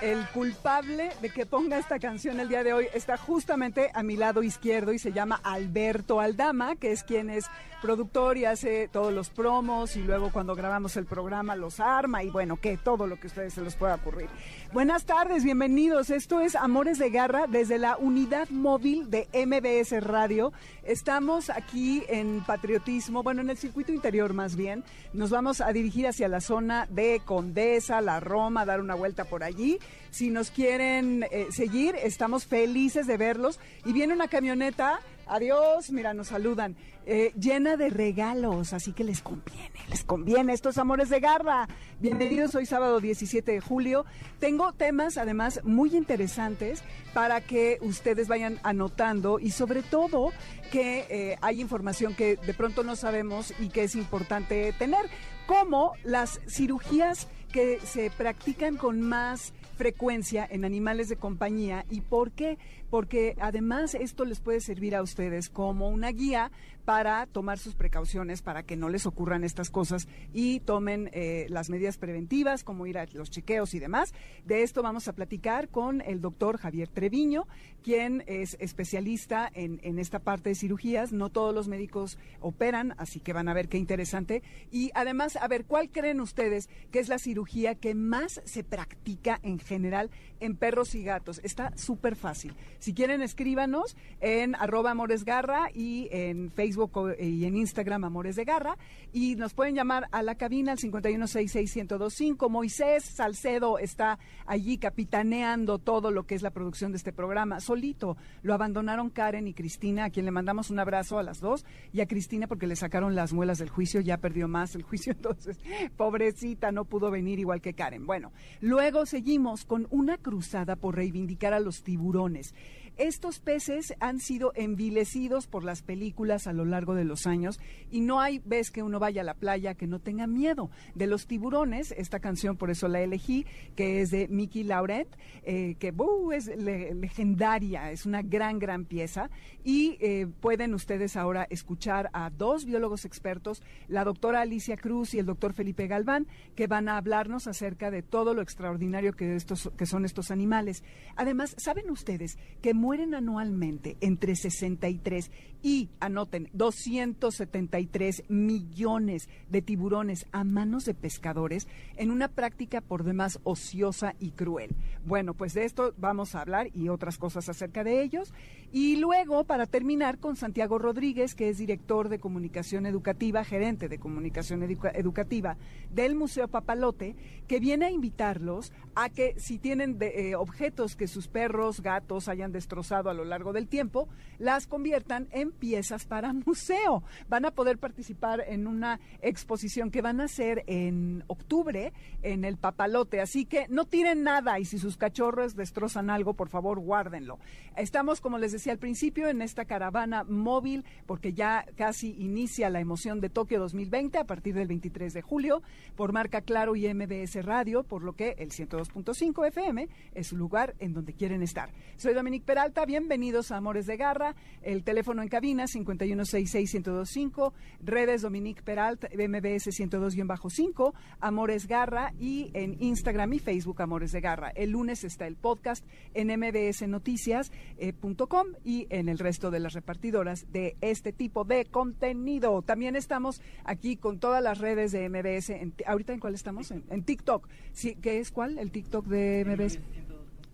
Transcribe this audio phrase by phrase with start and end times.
[0.00, 4.16] El culpable de que ponga esta canción el día de hoy está justamente a mi
[4.16, 7.44] lado izquierdo y se llama Alberto Aldama, que es quien es
[7.82, 12.30] productor y hace todos los promos y luego cuando grabamos el programa los arma y
[12.30, 14.28] bueno, que todo lo que a ustedes se les pueda ocurrir.
[14.72, 16.08] Buenas tardes, bienvenidos.
[16.08, 20.52] Esto es Amores de Garra desde la unidad móvil de MBS Radio.
[20.82, 24.82] Estamos aquí en Patriotismo, bueno, en el circuito interior más bien.
[25.12, 29.42] Nos vamos a dirigir hacia la zona de Condesa, la Roma, dar una vuelta por
[29.42, 29.78] allí
[30.10, 33.60] si nos quieren eh, seguir, estamos felices de verlos.
[33.84, 36.76] Y viene una camioneta, adiós, mira, nos saludan,
[37.06, 41.68] eh, llena de regalos, así que les conviene, les conviene estos amores de garra.
[41.98, 44.04] Bienvenidos hoy sábado 17 de julio.
[44.38, 46.82] Tengo temas además muy interesantes
[47.14, 50.32] para que ustedes vayan anotando y sobre todo
[50.70, 55.06] que eh, hay información que de pronto no sabemos y que es importante tener,
[55.46, 61.86] como las cirugías que se practican con más frecuencia en animales de compañía.
[61.88, 62.58] ¿Y por qué?
[62.90, 66.50] Porque además esto les puede servir a ustedes como una guía
[66.84, 71.70] para tomar sus precauciones para que no les ocurran estas cosas y tomen eh, las
[71.70, 74.12] medidas preventivas, como ir a los chequeos y demás.
[74.44, 77.46] De esto vamos a platicar con el doctor Javier Treviño,
[77.82, 81.12] quien es especialista en, en esta parte de cirugías.
[81.12, 84.42] No todos los médicos operan, así que van a ver qué interesante.
[84.72, 89.38] Y además, a ver, ¿cuál creen ustedes que es la cirugía que más se practica
[89.42, 91.40] en general en perros y gatos?
[91.44, 92.54] Está súper fácil.
[92.80, 98.78] Si quieren, escríbanos en arroba amoresgarra y en Facebook y en Instagram Amores de Garra.
[99.12, 102.48] Y nos pueden llamar a la cabina al 5166125.
[102.48, 107.60] Moisés Salcedo está allí capitaneando todo lo que es la producción de este programa.
[107.60, 111.66] Solito lo abandonaron Karen y Cristina, a quien le mandamos un abrazo a las dos.
[111.92, 115.12] Y a Cristina porque le sacaron las muelas del juicio, ya perdió más el juicio.
[115.20, 115.58] Entonces,
[115.98, 118.06] pobrecita, no pudo venir igual que Karen.
[118.06, 118.32] Bueno,
[118.62, 122.54] luego seguimos con una cruzada por reivindicar a los tiburones.
[123.00, 127.58] Estos peces han sido envilecidos por las películas a lo largo de los años
[127.90, 131.06] y no hay vez que uno vaya a la playa que no tenga miedo de
[131.06, 131.92] los tiburones.
[131.92, 135.08] Esta canción por eso la elegí, que es de Mickey Lauret,
[135.44, 135.94] eh, que
[136.34, 139.30] es legendaria, es una gran, gran pieza.
[139.64, 145.18] Y eh, pueden ustedes ahora escuchar a dos biólogos expertos, la doctora Alicia Cruz y
[145.18, 149.70] el doctor Felipe Galván, que van a hablarnos acerca de todo lo extraordinario que, estos,
[149.78, 150.84] que son estos animales.
[151.16, 155.30] Además, ¿saben ustedes que mueren anualmente entre 63
[155.62, 163.38] y, anoten, 273 millones de tiburones a manos de pescadores en una práctica por demás
[163.44, 164.74] ociosa y cruel.
[165.06, 168.34] Bueno, pues de esto vamos a hablar y otras cosas acerca de ellos.
[168.72, 173.98] Y luego, para terminar, con Santiago Rodríguez, que es director de comunicación educativa, gerente de
[173.98, 175.56] comunicación educativa
[175.92, 177.14] del Museo Papalote,
[177.46, 182.50] que viene a invitarlos a que si tienen eh, objetos que sus perros, gatos hayan
[182.50, 182.79] destrozado
[183.10, 184.08] a lo largo del tiempo,
[184.38, 187.02] las conviertan en piezas para museo.
[187.28, 191.92] Van a poder participar en una exposición que van a hacer en octubre
[192.22, 193.20] en el Papalote.
[193.20, 197.38] Así que no tiren nada y si sus cachorros destrozan algo, por favor, guárdenlo.
[197.76, 202.80] Estamos, como les decía, al principio en esta caravana móvil, porque ya casi inicia la
[202.80, 205.62] emoción de Tokio 2020 a partir del 23 de julio,
[205.96, 210.74] por marca Claro y MBS Radio, por lo que el 102.5 FM es su lugar
[210.78, 211.70] en donde quieren estar.
[211.96, 218.62] Soy Dominique Peralta, bienvenidos a Amores de Garra, el teléfono en cabina 5166125, redes Dominique
[218.62, 224.50] Peralta, MBS 102-5, Amores Garra y en Instagram y Facebook Amores de Garra.
[224.50, 230.76] El lunes está el podcast en mbsnoticias.com y en el resto de las repartidoras de
[230.82, 232.60] este tipo de contenido.
[232.60, 235.50] También estamos aquí con todas las redes de MBS.
[235.86, 236.70] ¿Ahorita en cuál estamos?
[236.72, 237.48] En, TikTok.
[237.72, 238.58] Sí, ¿Qué es cuál?
[238.58, 239.78] El TikTok de MBS.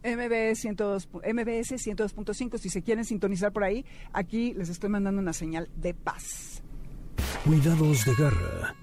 [0.07, 2.59] MBS 102, MBS 102.5.
[2.59, 6.63] Si se quieren sintonizar por ahí, aquí les estoy mandando una señal de paz.
[7.45, 8.75] Cuidados de garra.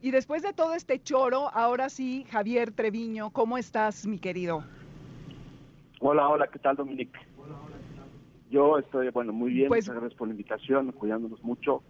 [0.00, 4.62] Y después de todo este choro, ahora sí, Javier Treviño, ¿cómo estás, mi querido?
[6.00, 7.18] Hola, hola, ¿qué tal, Dominique?
[8.50, 11.82] Yo estoy, bueno, muy bien, pues, muchas gracias por la invitación, cuidándonos mucho.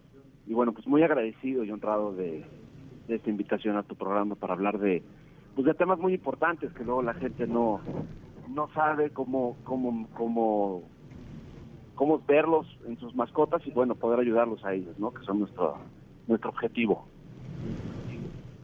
[0.47, 2.45] Y bueno, pues muy agradecido y honrado de,
[3.09, 5.03] esta invitación a tu programa para hablar de,
[5.55, 7.81] pues de temas muy importantes que luego la gente no,
[8.49, 10.83] no sabe cómo, cómo, cómo,
[11.95, 15.13] cómo verlos en sus mascotas y bueno, poder ayudarlos a ellos, ¿no?
[15.13, 15.77] Que son nuestro,
[16.27, 17.07] nuestro objetivo.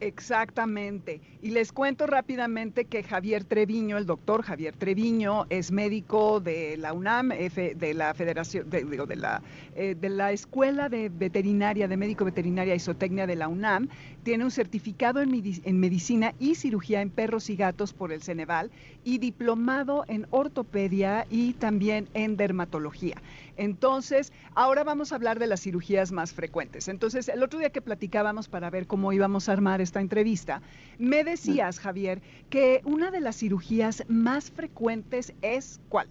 [0.01, 1.21] Exactamente.
[1.43, 6.91] Y les cuento rápidamente que Javier Treviño, el doctor Javier Treviño, es médico de la
[6.91, 9.43] UNAM, de la Federación, de, de, la,
[9.75, 13.89] eh, de la Escuela de Veterinaria, de Médico Veterinaria Isotecnia de la UNAM.
[14.23, 15.31] Tiene un certificado en,
[15.63, 18.71] en medicina y cirugía en perros y gatos por el Ceneval
[19.03, 23.21] y diplomado en ortopedia y también en dermatología.
[23.57, 26.87] Entonces, ahora vamos a hablar de las cirugías más frecuentes.
[26.87, 30.61] Entonces, el otro día que platicábamos para ver cómo íbamos a armar esta entrevista,
[30.97, 36.07] me decías, Javier, que una de las cirugías más frecuentes es ¿cuál?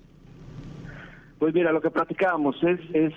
[1.39, 3.15] Pues mira, lo que platicábamos es, es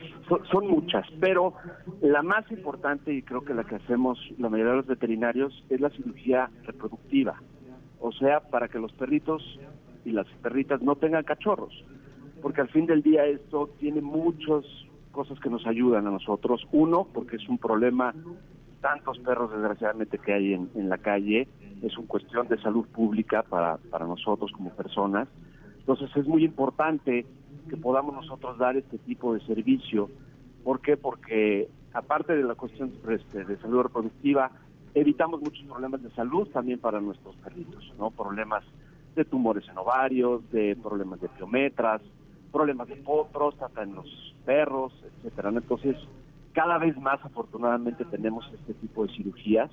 [0.50, 1.54] son, muchas, pero
[2.02, 5.82] la más importante y creo que la que hacemos la mayoría de los veterinarios es
[5.82, 7.42] la cirugía reproductiva,
[8.00, 9.60] o sea, para que los perritos
[10.06, 11.74] y las perritas no tengan cachorros
[12.42, 14.66] porque al fin del día esto tiene muchas
[15.14, 16.68] cosas que nos ayudan a nosotros.
[16.74, 18.14] Uno, porque es un problema,
[18.84, 21.48] tantos perros desgraciadamente que hay en, la calle,
[21.82, 25.30] es una cuestión de salud pública para, para nosotros como personas.
[25.80, 27.26] Entonces es muy importante
[27.70, 30.10] que podamos nosotros dar este tipo de servicio.
[30.66, 30.98] ¿Por qué?
[30.98, 34.52] Porque aparte de la cuestión este, de salud reproductiva,
[34.94, 38.12] evitamos muchos problemas de salud también para nuestros perritos, ¿no?
[38.12, 38.66] Problemas
[39.16, 42.02] de tumores en ovarios, de problemas de piometras,
[42.52, 42.98] problemas de
[43.32, 45.50] próstata en los perros, etcétera.
[45.50, 45.96] Entonces,
[46.54, 49.72] cada vez más afortunadamente tenemos este tipo de cirugías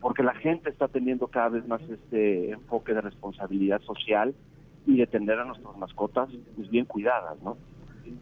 [0.00, 4.34] porque la gente está teniendo cada vez más este enfoque de responsabilidad social
[4.86, 7.58] y de tener a nuestras mascotas pues bien cuidadas, ¿no?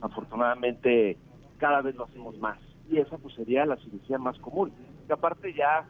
[0.00, 1.16] Afortunadamente
[1.58, 2.58] cada vez lo hacemos más
[2.90, 4.72] y esa pues sería la cirugía más común.
[5.08, 5.86] Y aparte ya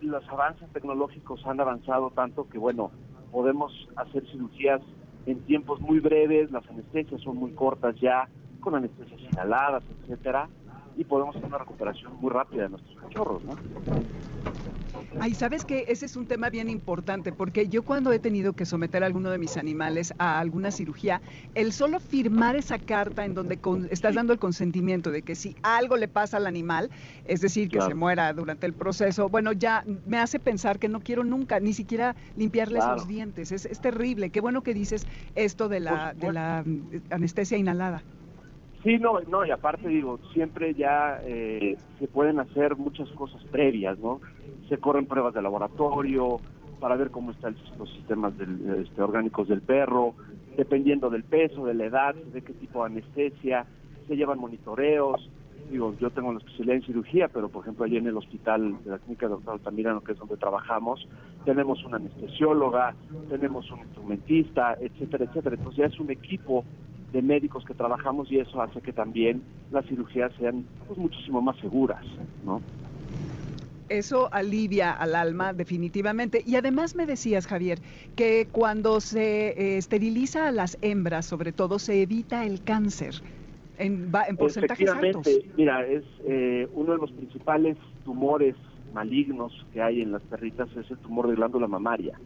[0.00, 2.90] los avances tecnológicos han avanzado tanto que bueno,
[3.30, 4.80] podemos hacer cirugías
[5.26, 8.28] en tiempos muy breves, las anestesias son muy cortas ya,
[8.60, 10.48] con anestesias inhaladas, etcétera,
[10.96, 13.56] y podemos hacer una recuperación muy rápida de nuestros cachorros, ¿no?
[15.20, 18.66] Ay, sabes que ese es un tema bien importante, porque yo cuando he tenido que
[18.66, 21.20] someter a alguno de mis animales a alguna cirugía,
[21.54, 23.58] el solo firmar esa carta en donde
[23.90, 26.90] estás dando el consentimiento de que si algo le pasa al animal,
[27.26, 31.00] es decir, que se muera durante el proceso, bueno, ya me hace pensar que no
[31.00, 33.52] quiero nunca, ni siquiera limpiarles los dientes.
[33.52, 34.30] Es, es, terrible.
[34.30, 36.64] Qué bueno que dices esto de la, de la
[37.10, 38.02] anestesia inhalada.
[38.82, 43.96] Sí, no, no, y aparte digo, siempre ya eh, se pueden hacer muchas cosas previas,
[44.00, 44.20] ¿no?
[44.68, 46.40] Se corren pruebas de laboratorio
[46.80, 50.14] para ver cómo están los sistemas este, orgánicos del perro,
[50.56, 53.66] dependiendo del peso, de la edad, de qué tipo de anestesia,
[54.08, 55.30] se llevan monitoreos.
[55.70, 58.90] Digo, yo tengo una especialidad en cirugía, pero por ejemplo allí en el hospital de
[58.90, 61.06] la clínica de doctor Altamirano, que es donde trabajamos,
[61.44, 62.96] tenemos una anestesióloga,
[63.30, 65.54] tenemos un instrumentista, etcétera, etcétera.
[65.54, 66.64] Entonces ya es un equipo
[67.12, 71.56] de médicos que trabajamos y eso hace que también las cirugías sean pues, muchísimo más
[71.58, 72.04] seguras,
[72.44, 72.60] ¿no?
[73.88, 76.42] Eso alivia al alma definitivamente.
[76.46, 77.78] Y además me decías, Javier,
[78.16, 83.16] que cuando se eh, esteriliza a las hembras, sobre todo, se evita el cáncer
[83.78, 88.54] en, en porcentajes Efectivamente, mira, es eh, uno de los principales tumores
[88.94, 92.18] malignos que hay en las perritas es el tumor de glándula mamaria.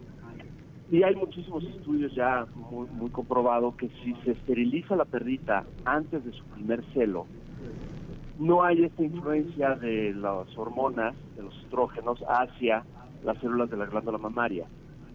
[0.90, 6.24] Y hay muchísimos estudios ya muy, muy comprobado que si se esteriliza la perrita antes
[6.24, 7.26] de su primer celo,
[8.38, 12.84] no hay esta influencia de las hormonas, de los estrógenos, hacia
[13.24, 14.66] las células de la glándula mamaria.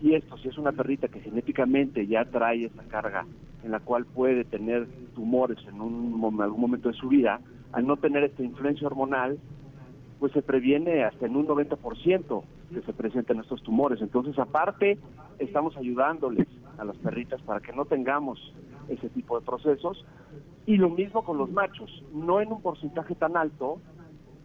[0.02, 3.26] Y esto, si es una perrita que genéticamente ya trae esa carga
[3.64, 7.40] en la cual puede tener tumores en un, algún momento de su vida,
[7.72, 9.38] al no tener esta influencia hormonal,
[10.20, 12.44] pues se previene hasta en un 90%
[12.74, 14.02] que se presenten estos tumores.
[14.02, 14.98] Entonces, aparte,
[15.44, 18.54] estamos ayudándoles a las perritas para que no tengamos
[18.88, 20.06] ese tipo de procesos.
[20.66, 23.80] Y lo mismo con los machos, no en un porcentaje tan alto,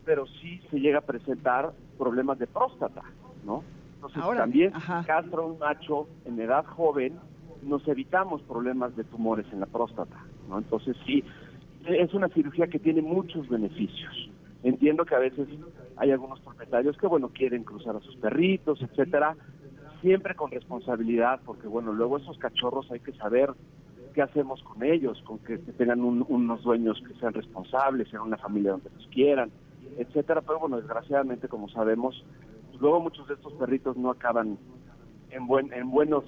[0.04, 3.02] pero sí se llega a presentar problemas de próstata,
[3.44, 3.62] ¿no?
[3.96, 7.18] Entonces, también si castra un macho en edad joven,
[7.62, 10.16] nos evitamos problemas de tumores en la próstata,
[10.48, 10.58] ¿no?
[10.58, 11.24] Entonces, sí,
[11.86, 14.30] es una cirugía que tiene muchos beneficios.
[14.62, 15.48] Entiendo que a veces
[15.96, 19.36] hay algunos propietarios que, bueno, quieren cruzar a sus perritos, etcétera,
[20.06, 23.52] siempre con responsabilidad, porque, bueno, luego esos cachorros hay que saber
[24.14, 28.70] qué hacemos con ellos, con que, tengan unos dueños que sean responsables, sean una familia
[28.70, 29.50] donde los quieran,
[29.98, 30.42] etcétera.
[30.42, 32.24] Pero, bueno, desgraciadamente, como sabemos,
[32.78, 34.58] luego muchos de estos perritos no acaban
[35.30, 36.24] en, buen, en buenos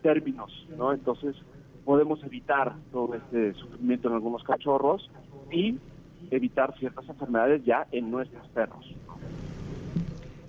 [0.00, 0.94] términos, ¿no?
[0.94, 1.36] Entonces,
[1.84, 5.10] podemos evitar todo este sufrimiento en algunos cachorros
[5.50, 5.78] y
[6.30, 8.86] evitar ciertas enfermedades ya en nuestros perros.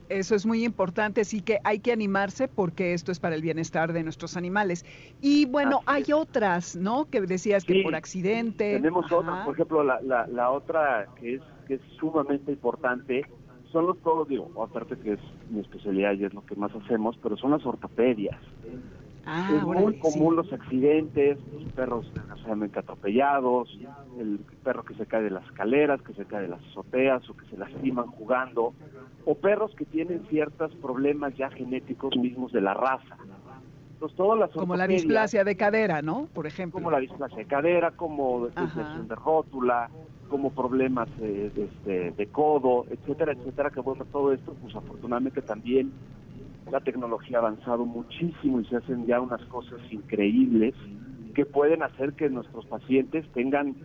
[0.10, 3.93] Eso es muy importante, así que hay que animarse porque esto es para el bienestar
[3.93, 4.86] de nuestros animales.
[5.22, 7.05] Y bueno, hay otras, ¿no?
[7.05, 8.75] Que decías que por accidente.
[8.75, 13.25] Tenemos otras, por ejemplo, la, la, otra que es, que es sumamente importante
[13.72, 15.19] son los todos, digo, aparte que es
[15.50, 18.39] mi especialidad y es lo que más hacemos, pero son las ortopedias.
[19.25, 23.70] Ah, es muy común los accidentes, los perros desgraciadamente atropellados,
[24.20, 27.38] el perro que se cae de las escaleras, que se cae de las azoteas o
[27.38, 28.74] que se lastiman jugando,
[29.25, 33.18] o perros que tienen ciertos problemas ya genéticos mismos de la raza.
[33.94, 36.27] Entonces, todas las como la displasia de cadera, ¿no?
[36.34, 36.80] Por ejemplo.
[36.80, 39.89] Como la displasia de cadera, como lesión de rótula,
[40.27, 45.42] como problemas de, de, este, de, codo, etcétera, etcétera, que bueno, todo esto, pues afortunadamente
[45.42, 45.94] también
[46.72, 50.74] la tecnología ha avanzado muchísimo y se hacen ya unas cosas increíbles
[51.34, 53.75] que pueden hacer que nuestros pacientes tengan,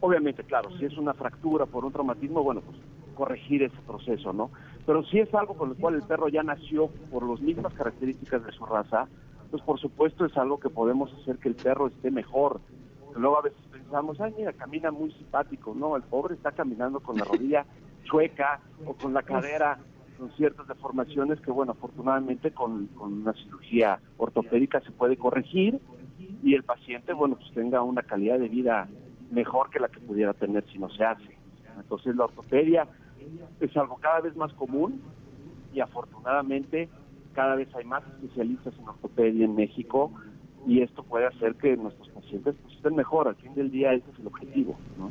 [0.00, 2.78] obviamente, claro, si es una fractura por un traumatismo, bueno, pues
[3.14, 4.50] corregir ese proceso, ¿no?
[4.86, 8.44] Pero si es algo con lo cual el perro ya nació por las mismas características
[8.44, 9.06] de su raza,
[9.50, 12.60] pues por supuesto es algo que podemos hacer que el perro esté mejor.
[13.14, 17.16] Luego a veces pensamos, ay, mira, camina muy simpático, no, el pobre está caminando con
[17.16, 17.66] la rodilla
[18.04, 19.78] chueca o con la cadera
[20.22, 25.80] con ciertas deformaciones que, bueno, afortunadamente con, una cirugía ortopédica se puede corregir
[26.44, 28.86] y el paciente, bueno, pues tenga una calidad de vida
[29.32, 31.36] mejor que la que pudiera tener si no se hace.
[31.76, 32.86] Entonces la ortopedia
[33.58, 35.02] es algo cada vez más común
[35.74, 36.88] y afortunadamente
[37.32, 40.12] cada vez hay más especialistas en ortopedia en México
[40.68, 43.26] y esto puede hacer que nuestros pacientes pues, estén mejor.
[43.26, 45.10] Al fin del día ese es el objetivo, ¿no?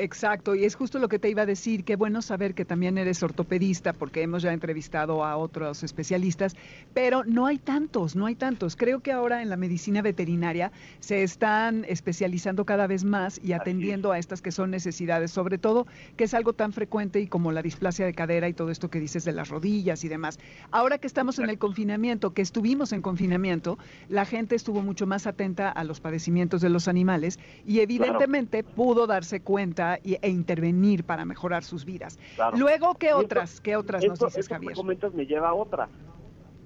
[0.00, 2.98] Exacto, y es justo lo que te iba a decir, qué bueno saber que también
[2.98, 6.54] eres ortopedista, porque hemos ya entrevistado a otros especialistas,
[6.94, 8.76] pero no hay tantos, no hay tantos.
[8.76, 14.12] Creo que ahora en la medicina veterinaria se están especializando cada vez más y atendiendo
[14.12, 17.62] a estas que son necesidades, sobre todo que es algo tan frecuente y como la
[17.62, 20.38] displasia de cadera y todo esto que dices de las rodillas y demás.
[20.70, 25.26] Ahora que estamos en el confinamiento, que estuvimos en confinamiento, la gente estuvo mucho más
[25.26, 31.24] atenta a los padecimientos de los animales y evidentemente pudo darse cuenta e intervenir para
[31.24, 32.18] mejorar sus vidas.
[32.56, 34.72] Luego, ¿qué otras, qué otras nos dices, Javier?
[34.72, 35.88] Que comentas me lleva a otra.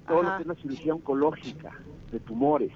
[0.07, 1.71] Todo lo que es la cirugía oncológica
[2.11, 2.71] de tumores.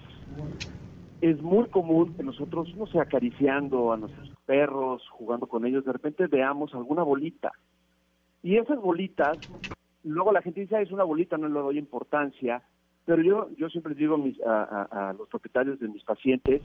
[1.22, 5.92] Es muy común que nosotros, no sé, acariciando a nuestros perros, jugando con ellos, de
[5.92, 7.52] repente veamos alguna bolita.
[8.44, 9.38] Y esas bolitas,
[10.04, 12.64] luego la gente dice, ah, es una bolita, no le doy importancia,
[13.08, 16.62] pero yo, yo siempre digo a, los propietarios de mis pacientes,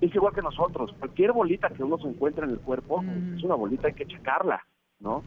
[0.00, 3.36] es igual que nosotros, cualquier bolita que uno se encuentra en el cuerpo, mm.
[3.36, 4.66] es una bolita, hay que checarla,
[4.98, 5.22] ¿no?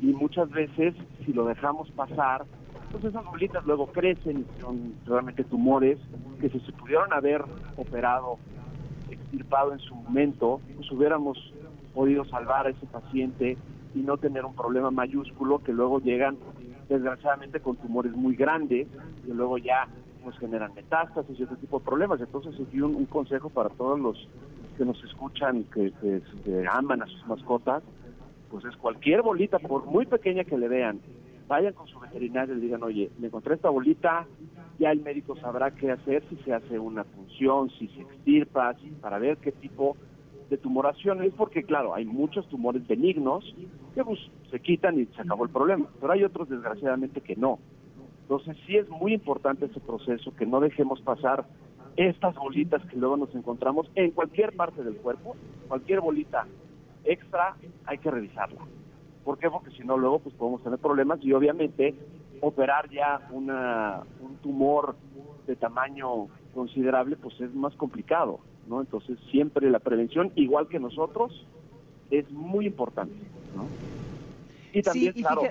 [0.00, 0.94] Y muchas veces,
[1.26, 2.44] si lo dejamos pasar,
[2.92, 5.98] pues esas bolitas luego crecen y son realmente tumores
[6.40, 7.42] que si se pudieron haber
[7.76, 8.38] operado,
[9.10, 11.52] extirpado en su momento, pues hubiéramos
[11.92, 13.56] podido salvar a ese paciente
[13.96, 16.36] y no tener un problema mayúsculo que luego llegan
[16.88, 18.86] desgraciadamente con tumores muy grandes
[19.26, 19.88] y luego ya
[20.24, 22.20] nos generan metástasis y otro tipo de problemas.
[22.20, 24.28] Entonces, aquí un, consejo para todos los
[24.76, 25.92] que nos escuchan, que,
[26.70, 27.82] aman a sus mascotas,
[28.50, 31.00] pues es cualquier bolita, por muy pequeña que le vean,
[31.46, 34.26] vayan con su veterinario y digan, oye, me encontré esta bolita,
[34.78, 39.18] ya el médico sabrá qué hacer, si se hace una función, si se extirpa, para
[39.18, 39.96] ver qué tipo
[40.48, 43.54] de tumoración es porque, claro, hay muchos tumores benignos
[43.94, 44.18] que pues,
[44.50, 47.58] se quitan y se acabó el problema, pero hay otros desgraciadamente que no.
[48.22, 51.46] Entonces sí es muy importante ese proceso, que no dejemos pasar
[51.96, 55.34] estas bolitas que luego nos encontramos en cualquier parte del cuerpo,
[55.66, 56.46] cualquier bolita
[57.04, 58.60] extra hay que revisarla.
[59.24, 59.50] ¿Por qué?
[59.50, 61.94] Porque si no luego pues podemos tener problemas y obviamente
[62.40, 64.96] operar ya una, un tumor
[65.46, 68.40] de tamaño considerable pues es más complicado.
[68.68, 68.80] ¿no?
[68.80, 71.46] Entonces siempre la prevención, igual que nosotros,
[72.10, 73.14] es muy importante,
[73.56, 73.64] ¿no?
[74.72, 75.42] Y también, claro,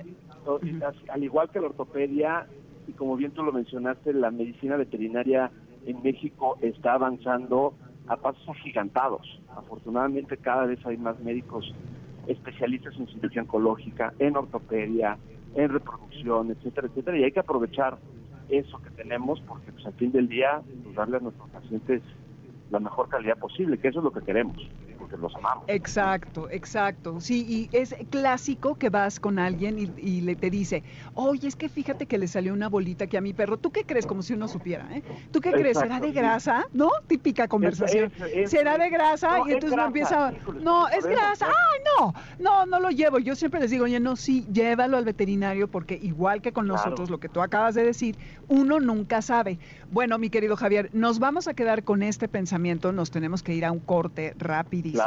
[1.10, 2.46] al igual que la ortopedia,
[2.86, 5.50] y como bien tú lo mencionaste, la medicina veterinaria
[5.86, 7.74] en México está avanzando
[8.06, 9.40] a pasos agigantados.
[9.54, 11.74] Afortunadamente cada vez hay más médicos
[12.26, 15.18] especialistas en cirugía oncológica, en ortopedia,
[15.54, 17.98] en reproducción, etcétera, etcétera, y hay que aprovechar
[18.48, 22.02] eso que tenemos porque pues, al fin del día pues, darle a nuestros pacientes
[22.70, 24.56] la mejor calidad posible, que eso es lo que queremos
[25.08, 25.64] porque los amamos.
[25.68, 27.20] Exacto, exacto.
[27.20, 30.82] Sí, y es clásico que vas con alguien y, le te dice,
[31.14, 33.56] oye, es que fíjate que le salió una bolita aquí a mi perro.
[33.56, 34.06] ¿Tú qué crees?
[34.06, 35.02] Como si uno supiera, ¿eh?
[35.30, 35.78] ¿Tú qué crees?
[35.78, 36.66] ¿Será de grasa?
[36.72, 36.90] ¿No?
[37.06, 38.12] Típica conversación.
[38.46, 39.38] ¿Será de grasa?
[39.46, 41.46] y entonces uno empieza, no, es grasa.
[41.46, 42.14] ¡Ay, no!
[42.38, 43.18] No, no lo llevo.
[43.18, 47.10] Yo siempre les digo, oye, no, sí, llévalo al veterinario porque igual que con nosotros,
[47.10, 48.16] lo que tú acabas de decir,
[48.48, 49.58] uno nunca sabe.
[49.90, 53.64] Bueno, mi querido Javier, nos vamos a quedar con este pensamiento, nos tenemos que ir
[53.64, 54.97] a un corte rapidísimo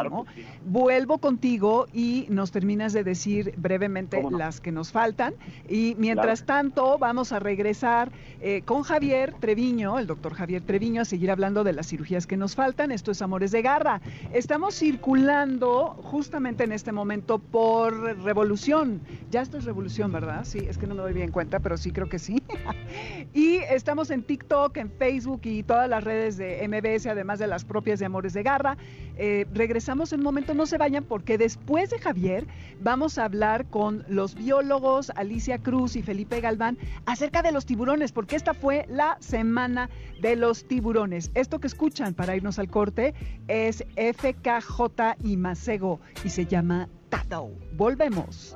[0.66, 5.34] Vuelvo contigo y nos terminas de decir brevemente las que nos faltan.
[5.68, 11.06] Y mientras tanto, vamos a regresar eh, con Javier Treviño, el doctor Javier Treviño, a
[11.06, 12.92] seguir hablando de las cirugías que nos faltan.
[12.92, 14.02] Esto es Amores de Garra.
[14.34, 17.94] Estamos circulando justamente en este momento por
[18.24, 19.02] Revolución.
[19.30, 20.46] Ya esto es Revolución, ¿verdad?
[20.46, 22.42] Sí, es que no me doy bien cuenta, pero sí creo que sí.
[23.34, 27.66] y estamos en TikTok, en Facebook y todas las redes de MBS, además de las
[27.66, 28.78] propias de Amores de Garra.
[29.18, 32.46] Eh, regresamos en un momento, no se vayan, porque después de Javier
[32.80, 38.12] vamos a hablar con los biólogos Alicia Cruz y Felipe Galván acerca de los tiburones,
[38.12, 39.90] porque esta fue la semana
[40.22, 41.32] de los tiburones.
[41.34, 43.14] Esto que escuchan para irnos al corte
[43.48, 47.52] es FKJ y Macego y se llama Tado.
[47.74, 48.56] Volvemos.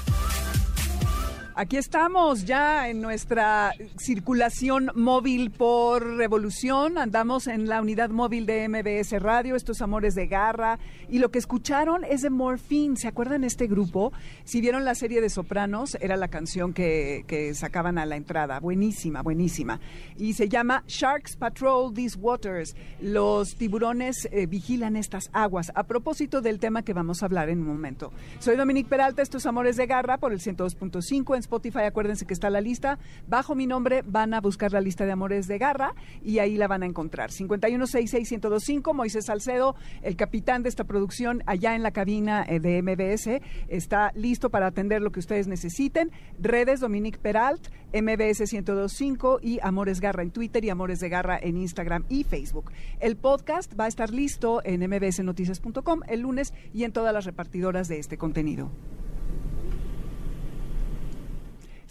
[1.61, 6.97] Aquí estamos ya en nuestra circulación móvil por revolución.
[6.97, 10.79] Andamos en la unidad móvil de MBS Radio, estos amores de garra.
[11.07, 12.97] Y lo que escucharon es de Morphine.
[12.97, 14.11] ¿Se acuerdan este grupo?
[14.43, 18.59] Si vieron la serie de Sopranos, era la canción que, sacaban a la entrada.
[18.59, 19.79] Buenísima, buenísima.
[20.17, 22.75] Y se llama Sharks Patrol These Waters.
[22.99, 25.71] Los tiburones eh, vigilan estas aguas.
[25.75, 28.11] A propósito del tema que vamos a hablar en un momento.
[28.39, 32.61] Soy Dominique Peralta, estos amores de garra por el 102.5 Spotify, acuérdense que está la
[32.61, 32.97] lista.
[33.27, 35.93] Bajo mi nombre van a buscar la lista de Amores de Garra
[36.23, 37.29] y ahí la van a encontrar.
[37.31, 43.41] 5166125, Moisés Salcedo, el capitán de esta producción allá en la cabina eh, de MBS,
[43.67, 46.11] está listo para atender lo que ustedes necesiten.
[46.39, 51.57] Redes Dominique Peralt, MBS 1025 y Amores Garra en Twitter y Amores de Garra en
[51.57, 52.71] Instagram y Facebook.
[53.01, 57.89] El podcast va a estar listo en mbsnoticias.com el lunes y en todas las repartidoras
[57.89, 58.71] de este contenido.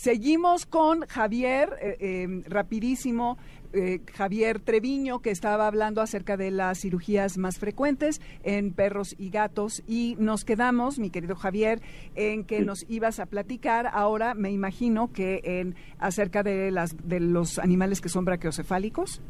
[0.01, 3.37] Seguimos con Javier, eh, eh, rapidísimo,
[3.75, 9.29] eh, Javier Treviño, que estaba hablando acerca de las cirugías más frecuentes en perros y
[9.29, 9.83] gatos.
[9.87, 11.83] Y nos quedamos, mi querido Javier,
[12.15, 17.21] en que nos ibas a platicar ahora, me imagino que en acerca de, las, de
[17.21, 19.21] los animales que son brachiocefálicos.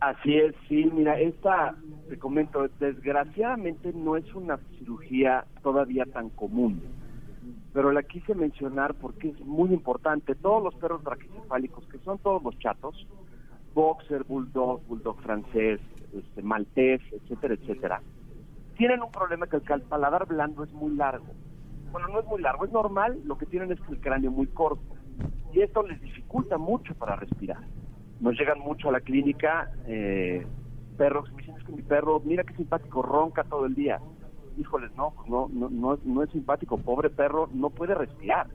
[0.00, 1.76] Así es, sí, mira, esta,
[2.08, 6.80] te comento, desgraciadamente no es una cirugía todavía tan común
[7.72, 10.34] pero la quise mencionar porque es muy importante.
[10.34, 13.06] Todos los perros braquicefálicos, que son todos los chatos,
[13.74, 15.80] boxer, bulldog, bulldog francés,
[16.12, 18.02] este, maltés, etcétera, etcétera,
[18.76, 21.26] tienen un problema que el paladar blando es muy largo.
[21.92, 24.82] Bueno, no es muy largo, es normal, lo que tienen es el cráneo muy corto.
[25.52, 27.58] Y esto les dificulta mucho para respirar.
[28.20, 30.46] Nos llegan mucho a la clínica eh,
[30.96, 34.00] perros, me dicen es que mi perro, mira qué simpático, ronca todo el día
[34.58, 38.48] híjoles, no, pues no, no, no, no es simpático, pobre perro, no puede respirar,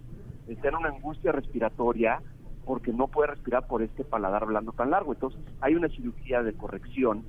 [0.47, 2.21] está en una angustia respiratoria
[2.65, 5.13] porque no puede respirar por este paladar blando tan largo.
[5.13, 7.25] Entonces hay una cirugía de corrección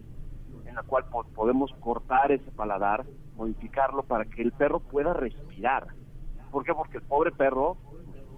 [0.66, 3.04] en la cual podemos cortar ese paladar,
[3.37, 5.88] modificarlo para que el perro pueda respirar.
[6.50, 6.72] ¿Por qué?
[6.74, 7.76] Porque el pobre perro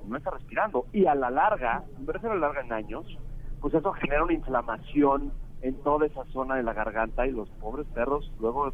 [0.07, 3.19] no está respirando y a la larga, en vez a la larga en años,
[3.61, 7.87] pues eso genera una inflamación en toda esa zona de la garganta y los pobres
[7.89, 8.73] perros luego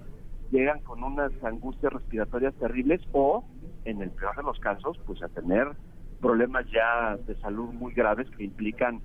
[0.53, 3.45] llegan con unas angustias respiratorias terribles o,
[3.85, 5.69] en el peor de los casos, pues a tener
[6.21, 9.01] problemas ya de salud muy graves que implican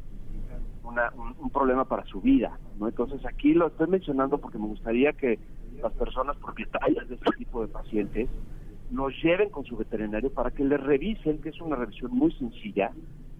[0.83, 2.57] un, problema para su vida.
[2.77, 2.87] ¿no?
[2.87, 5.39] Entonces aquí lo estoy mencionando porque me gustaría que
[5.81, 8.29] las personas propietarias de este tipo de pacientes
[8.91, 12.91] nos lleven con su veterinario para que les revisen, que es una revisión muy sencilla,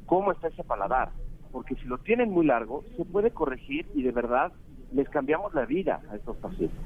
[0.06, 1.12] cómo está ese paladar.
[1.52, 4.52] Porque si lo tienen muy largo, se puede corregir y de verdad
[4.93, 6.78] les cambiamos la vida a estos pacientes.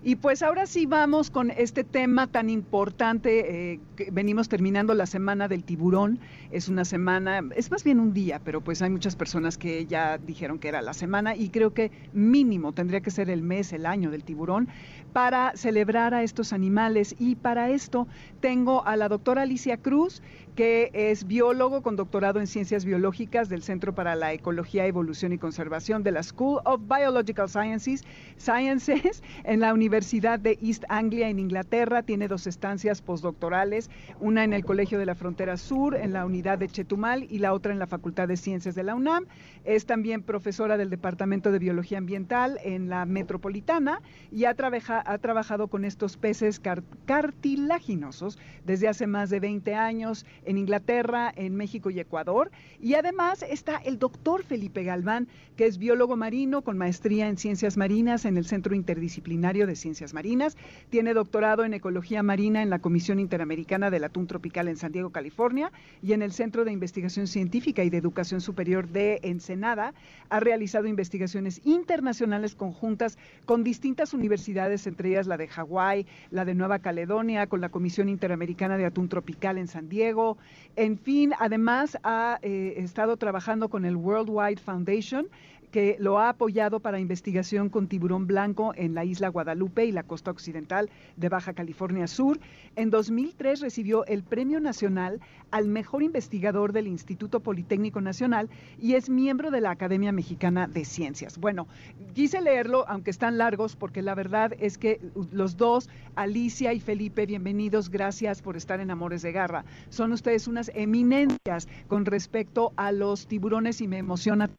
[0.01, 3.73] Y pues ahora sí vamos con este tema tan importante.
[3.73, 6.19] Eh, que venimos terminando la semana del tiburón.
[6.51, 10.17] Es una semana, es más bien un día, pero pues hay muchas personas que ya
[10.17, 13.85] dijeron que era la semana y creo que mínimo tendría que ser el mes, el
[13.85, 14.69] año del tiburón
[15.11, 17.13] para celebrar a estos animales.
[17.19, 18.07] Y para esto
[18.39, 20.21] tengo a la doctora Alicia Cruz,
[20.59, 25.37] que es biólogo con doctorado en ciencias biológicas del Centro para la Ecología, Evolución y
[25.37, 28.03] Conservación de la School of Biological Sciences,
[28.35, 32.03] Sciences en la Universidad de East Anglia en Inglaterra.
[32.03, 36.57] Tiene dos estancias postdoctorales, una en el Colegio de la Frontera Sur, en la unidad
[36.57, 39.27] de Chetumal, y la otra en la Facultad de Ciencias de la UNAM.
[39.63, 45.69] Es también profesora del Departamento de Biología Ambiental en la Metropolitana y ha, ha trabajado
[45.69, 46.59] con estos peces
[47.05, 52.49] cartilaginosos desde hace más de 20 años en Inglaterra, en México y Ecuador.
[52.81, 57.77] Y además está el doctor Felipe Galván, que es biólogo marino con maestría en ciencias
[57.77, 60.57] marinas en el Centro Interdisciplinario de Ciencias Marinas.
[60.89, 65.11] Tiene doctorado en ecología marina en la Comisión Interamericana del Atún Tropical en San Diego,
[65.11, 69.93] California, y en el Centro de Investigación Científica y de Educación Superior de Ensenada.
[70.29, 76.55] Ha realizado investigaciones internacionales conjuntas con distintas universidades, entre ellas la de Hawái, la de
[76.55, 80.28] Nueva Caledonia, con la Comisión Interamericana de Atún Tropical en San Diego,
[80.75, 85.27] en fin, además ha eh, estado trabajando con el World Wide Foundation
[85.71, 90.03] que lo ha apoyado para investigación con tiburón blanco en la isla Guadalupe y la
[90.03, 92.39] costa occidental de Baja California Sur.
[92.75, 95.19] En 2003 recibió el Premio Nacional
[95.51, 100.85] al Mejor Investigador del Instituto Politécnico Nacional y es miembro de la Academia Mexicana de
[100.85, 101.37] Ciencias.
[101.37, 101.67] Bueno,
[102.13, 104.99] quise leerlo, aunque están largos, porque la verdad es que
[105.31, 109.65] los dos, Alicia y Felipe, bienvenidos, gracias por estar en Amores de Garra.
[109.89, 114.49] Son ustedes unas eminencias con respecto a los tiburones y me emociona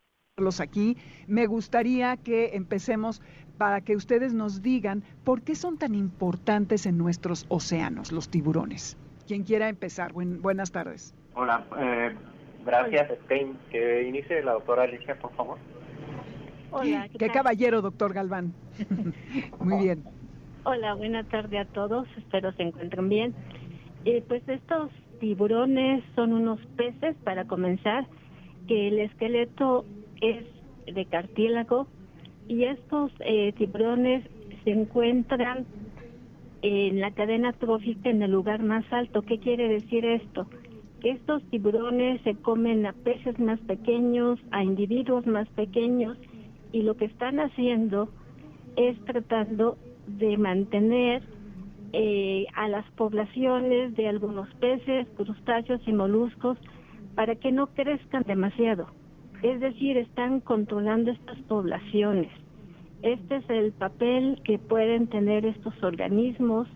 [0.60, 0.96] aquí.
[1.26, 3.20] Me gustaría que empecemos
[3.58, 8.96] para que ustedes nos digan por qué son tan importantes en nuestros océanos los tiburones.
[9.26, 11.14] Quien quiera empezar, buenas tardes.
[11.34, 12.14] Hola, eh,
[12.64, 13.10] gracias.
[13.28, 15.58] Que inicie la doctora Alicia, por favor.
[16.70, 17.08] Hola.
[17.18, 18.54] ¿qué, caballero, doctor Galván.
[19.60, 20.04] Muy bien.
[20.64, 22.08] Hola, buena tarde a todos.
[22.16, 23.34] Espero se encuentren bien.
[24.04, 28.06] Eh, pues estos tiburones son unos peces, para comenzar,
[28.66, 29.84] que el esqueleto
[30.20, 30.44] es
[30.86, 31.86] de cartílago
[32.48, 34.24] y estos eh, tiburones
[34.64, 35.66] se encuentran
[36.62, 39.22] en la cadena trófica en el lugar más alto.
[39.22, 40.46] ¿Qué quiere decir esto?
[41.00, 46.18] Que estos tiburones se comen a peces más pequeños, a individuos más pequeños
[46.72, 48.10] y lo que están haciendo
[48.76, 51.22] es tratando de mantener
[51.92, 56.58] eh, a las poblaciones de algunos peces, crustáceos y moluscos
[57.14, 58.86] para que no crezcan demasiado.
[59.42, 62.28] Es decir, están controlando estas poblaciones.
[63.02, 66.68] Este es el papel que pueden tener estos organismos,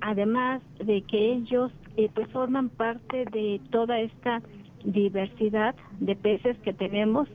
[0.00, 4.42] además de que ellos eh, pues forman parte de toda esta
[4.84, 7.28] diversidad de peces que tenemos.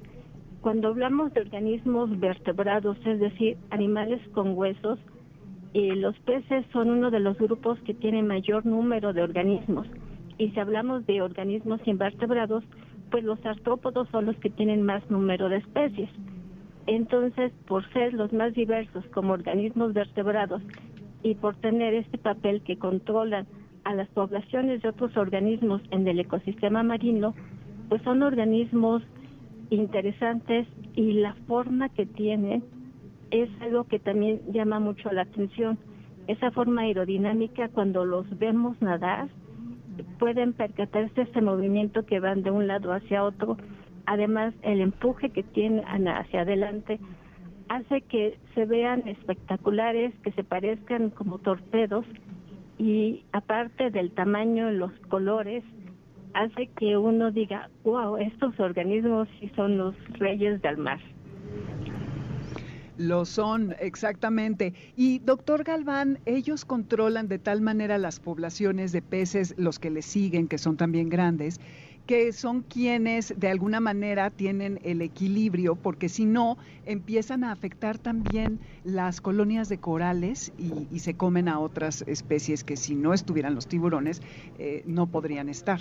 [0.60, 5.00] Cuando hablamos de organismos vertebrados, es decir, animales con huesos,
[5.74, 9.88] eh, los peces son uno de los grupos que tiene mayor número de organismos.
[10.38, 12.66] Y si hablamos de organismos invertebrados,
[13.12, 16.10] pues los artrópodos son los que tienen más número de especies.
[16.88, 20.62] Entonces, por ser los más diversos como organismos vertebrados
[21.22, 23.46] y por tener este papel que controlan
[23.84, 27.36] a las poblaciones de otros organismos en el ecosistema marino,
[27.90, 29.04] pues son organismos
[29.70, 32.64] interesantes y la forma que tienen
[33.32, 35.78] es algo que también llama mucho la atención.
[36.28, 39.30] Esa forma aerodinámica cuando los vemos nadar,
[40.20, 43.58] pueden percatarse este movimiento que van de un lado hacia otro.
[44.06, 47.00] Además, el empuje que tienen hacia adelante
[47.70, 52.06] hace que se vean espectaculares, que se parezcan como torpedos
[52.78, 55.64] y aparte del tamaño, los colores,
[56.34, 61.00] hace que uno diga, wow, estos organismos sí son los reyes del mar.
[63.02, 64.76] Lo son, exactamente.
[64.96, 70.06] Y doctor Galván, ellos controlan de tal manera las poblaciones de peces, los que les
[70.06, 71.60] siguen, que son también grandes,
[72.06, 77.98] que son quienes de alguna manera tienen el equilibrio, porque si no, empiezan a afectar
[77.98, 83.56] también las colonias de corales y, se comen a otras especies que si no estuvieran
[83.56, 84.22] los tiburones,
[84.60, 85.80] eh, no podrían estar.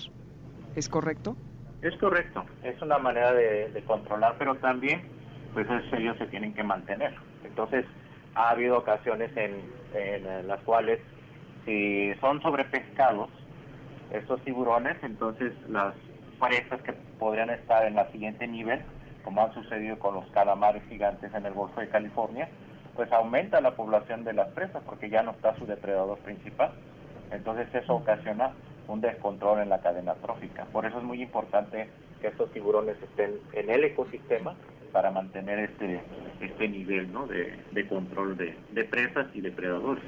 [0.74, 1.36] ¿Es correcto?
[1.82, 5.02] Es correcto, es una manera de, controlar, pero también
[5.54, 7.14] pues ellos se tienen que mantener.
[7.44, 7.84] Entonces,
[8.34, 9.80] ha habido ocasiones en,
[10.46, 11.00] las cuales
[11.64, 13.28] si son sobrepescados
[14.12, 15.94] estos tiburones, entonces las
[16.38, 18.80] presas que podrían estar en la siguiente nivel,
[19.24, 22.48] como ha sucedido con los calamares gigantes en el Golfo de California,
[22.94, 26.72] pues aumenta la población de las presas porque ya no está su depredador principal.
[27.30, 28.52] Entonces eso ocasiona
[28.88, 30.64] un descontrol en la cadena trófica.
[30.66, 31.88] Por eso es muy importante
[32.20, 34.54] que estos tiburones estén en el ecosistema
[34.92, 36.00] para mantener este,
[36.40, 37.26] este nivel ¿no?
[37.26, 40.02] de, de control de, de presas y depredadores.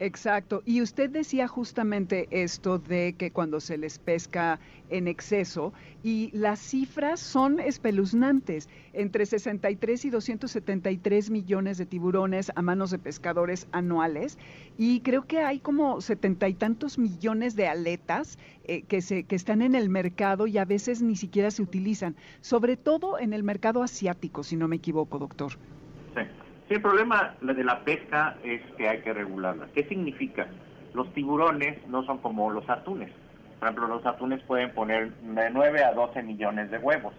[0.00, 0.62] Exacto.
[0.64, 6.60] Y usted decía justamente esto de que cuando se les pesca en exceso, y las
[6.60, 14.38] cifras son espeluznantes, entre 63 y 273 millones de tiburones a manos de pescadores anuales,
[14.76, 19.36] y creo que hay como setenta y tantos millones de aletas eh, que, se, que
[19.36, 23.42] están en el mercado y a veces ni siquiera se utilizan, sobre todo en el
[23.42, 25.52] mercado asiático, si no me equivoco, doctor.
[26.14, 26.47] Sí.
[26.68, 29.68] Sí, el problema de la pesca es que hay que regularla.
[29.74, 30.46] ¿Qué significa?
[30.92, 33.10] Los tiburones no son como los atunes.
[33.58, 37.14] Por ejemplo, los atunes pueden poner de 9 a 12 millones de huevos.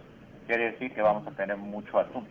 [0.46, 2.28] Quiere decir que vamos a tener mucho atún.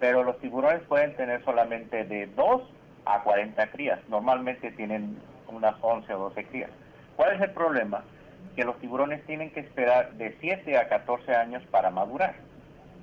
[0.00, 2.62] Pero los tiburones pueden tener solamente de 2
[3.04, 4.00] a 40 crías.
[4.08, 6.70] Normalmente tienen unas 11 o 12 crías.
[7.16, 8.02] ¿Cuál es el problema?
[8.56, 12.34] Que los tiburones tienen que esperar de 7 a 14 años para madurar.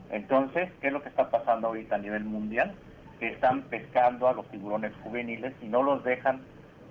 [0.10, 2.74] Entonces, ¿qué es lo que está pasando ahorita a nivel mundial?
[3.20, 6.42] Que están pescando a los tiburones juveniles y no los dejan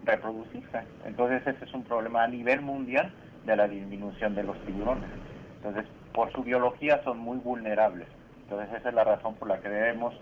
[0.05, 0.81] reproducirse.
[1.05, 3.13] Entonces ese es un problema a nivel mundial
[3.45, 5.09] de la disminución de los tiburones.
[5.57, 8.09] Entonces, por su biología son muy vulnerables.
[8.43, 10.15] Entonces esa es la razón por la que debemos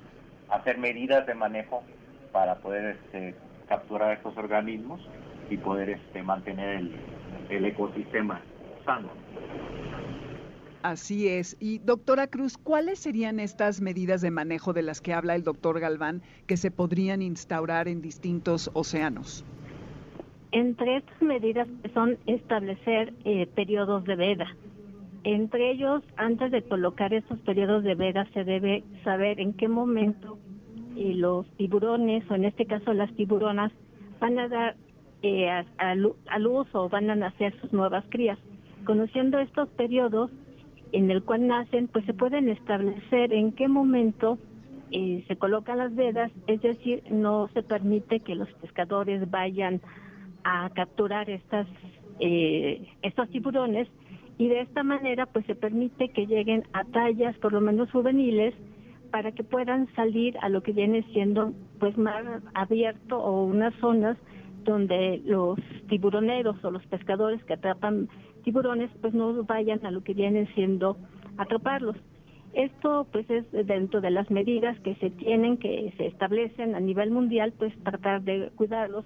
[0.48, 1.82] hacer medidas de manejo
[2.32, 3.34] para poder este,
[3.68, 5.00] capturar estos organismos
[5.50, 6.96] y poder este, mantener el,
[7.50, 8.40] el ecosistema
[8.84, 9.08] sano.
[10.87, 11.57] Así es.
[11.59, 15.81] Y doctora Cruz, ¿cuáles serían estas medidas de manejo de las que habla el doctor
[15.81, 19.44] Galván que se podrían instaurar en distintos océanos?
[20.53, 24.46] Entre estas medidas son establecer eh, periodos de veda.
[25.25, 30.38] Entre ellos, antes de colocar estos periodos de veda, se debe saber en qué momento
[30.96, 33.72] eh, los tiburones, o en este caso las tiburonas,
[34.20, 34.77] van a dar
[35.22, 35.94] eh, a,
[36.38, 38.38] luz o van a nacer sus nuevas crías.
[38.85, 40.31] Conociendo estos periodos,
[40.92, 44.38] en el cual nacen, pues se pueden establecer en qué momento
[44.92, 49.81] eh, se colocan las vedas, es decir, no se permite que los pescadores vayan
[50.44, 51.66] a capturar estas
[52.20, 53.88] eh, estos tiburones
[54.38, 58.55] y de esta manera pues se permite que lleguen a tallas por lo menos juveniles
[59.11, 64.16] para que puedan salir a lo que viene siendo pues más abierto o unas zonas
[64.64, 68.09] donde los tiburoneros o los pescadores que atrapan
[68.46, 70.96] tiburones pues no vayan a lo que viene siendo
[71.37, 71.96] atraparlos.
[72.54, 77.11] Esto pues es dentro de las medidas que se tienen, que se establecen a nivel
[77.11, 79.04] mundial, pues tratar de cuidarlos.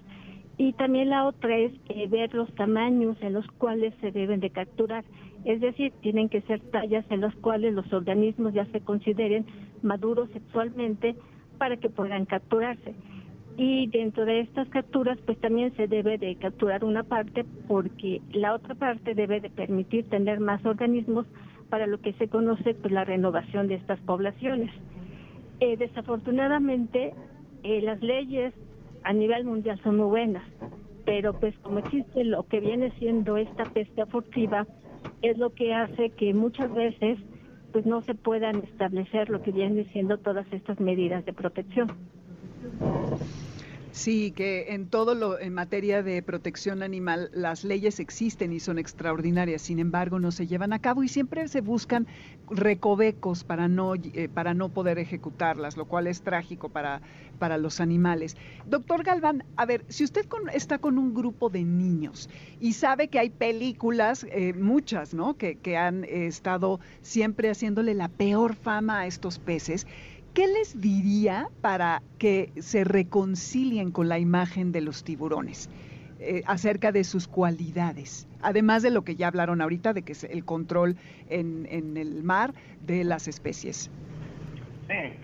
[0.59, 4.51] Y también la otra es eh, ver los tamaños en los cuales se deben de
[4.51, 5.03] capturar.
[5.43, 9.47] Es decir, tienen que ser tallas en las cuales los organismos ya se consideren
[9.81, 11.15] maduros sexualmente
[11.57, 12.93] para que puedan capturarse
[13.63, 18.55] y dentro de estas capturas pues también se debe de capturar una parte porque la
[18.55, 21.27] otra parte debe de permitir tener más organismos
[21.69, 24.71] para lo que se conoce pues la renovación de estas poblaciones.
[25.59, 27.13] Eh, desafortunadamente
[27.61, 28.51] eh, las leyes
[29.03, 30.43] a nivel mundial son muy buenas,
[31.05, 34.65] pero pues como existe lo que viene siendo esta pesca furtiva
[35.21, 37.19] es lo que hace que muchas veces
[37.71, 41.89] pues no se puedan establecer lo que viene siendo todas estas medidas de protección.
[43.93, 48.79] Sí, que en todo lo en materia de protección animal las leyes existen y son
[48.79, 52.07] extraordinarias, sin embargo no se llevan a cabo y siempre se buscan
[52.49, 57.01] recovecos para no eh, para no poder ejecutarlas, lo cual es trágico para
[57.37, 58.37] para los animales.
[58.65, 62.29] Doctor Galván, a ver, si usted está con un grupo de niños
[62.61, 65.35] y sabe que hay películas, eh, muchas, ¿no?
[65.35, 69.85] Que, que han estado siempre haciéndole la peor fama a estos peces
[70.33, 75.69] ¿qué les diría para que se reconcilien con la imagen de los tiburones?
[76.23, 80.23] Eh, acerca de sus cualidades, además de lo que ya hablaron ahorita, de que es
[80.23, 80.95] el control
[81.29, 81.65] en,
[81.97, 82.53] el mar
[82.85, 83.89] de las especies.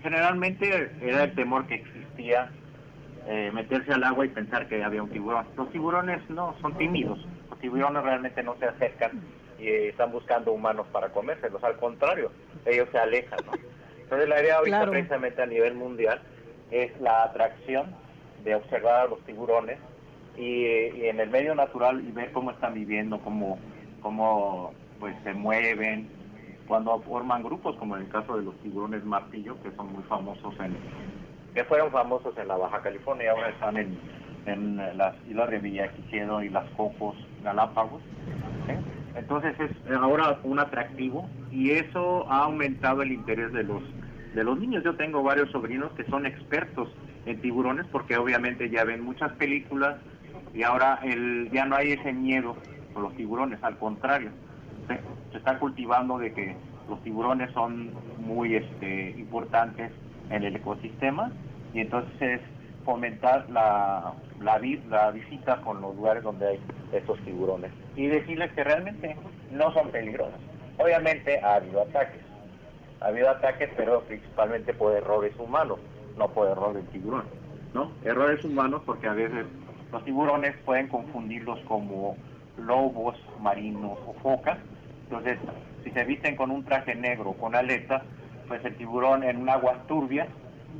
[0.02, 2.50] Generalmente era el temor que existía
[3.28, 5.46] eh, meterse al agua y pensar que había un tiburón.
[5.56, 7.24] Los tiburones no, son tímidos.
[7.48, 9.20] Los tiburones realmente no se acercan
[9.60, 11.62] y están buscando humanos para comérselos.
[11.62, 12.32] Al contrario,
[12.66, 13.38] ellos se alejan.
[14.08, 16.22] Entonces la idea ahorita precisamente a nivel mundial
[16.70, 17.94] es la atracción
[18.42, 19.76] de observar a los tiburones
[20.34, 20.64] y,
[21.04, 23.58] en el medio natural y ver cómo están viviendo, cómo,
[24.00, 26.08] cómo pues se mueven,
[26.66, 30.54] cuando forman grupos, como en el caso de los tiburones martillo, que son muy famosos
[30.58, 30.74] en,
[31.52, 33.98] que fueron famosos en la Baja California, ahora están en,
[34.46, 38.00] en las islas de Villaquicedo y las Cocos, Galápagos.
[39.14, 43.82] Entonces es ahora un atractivo y eso ha aumentado el interés de los
[44.38, 44.84] de los niños.
[44.84, 46.88] Yo tengo varios sobrinos que son expertos
[47.26, 49.96] en tiburones porque obviamente ya ven muchas películas
[50.54, 52.56] y ahora el, ya no hay ese miedo
[52.94, 54.30] por los tiburones, al contrario,
[54.86, 55.00] se,
[55.32, 56.56] se está cultivando de que
[56.88, 59.90] los tiburones son muy este, importantes
[60.30, 61.32] en el ecosistema
[61.74, 62.40] y entonces
[62.84, 66.60] fomentar la, la, la visita con los lugares donde hay
[66.92, 69.16] estos tiburones y decirles que realmente
[69.50, 70.40] no son peligrosos.
[70.78, 72.22] Obviamente ha habido ataques,
[73.00, 75.78] ha habido ataques, pero principalmente por errores humanos,
[76.16, 77.24] no por error del tiburón,
[77.74, 77.92] ¿no?
[78.04, 79.46] Errores humanos porque a veces
[79.92, 82.16] los tiburones pueden confundirlos como
[82.56, 84.58] lobos marinos o focas,
[85.04, 85.38] entonces
[85.84, 88.02] si se visten con un traje negro con aletas,
[88.48, 90.26] pues el tiburón en un agua turbia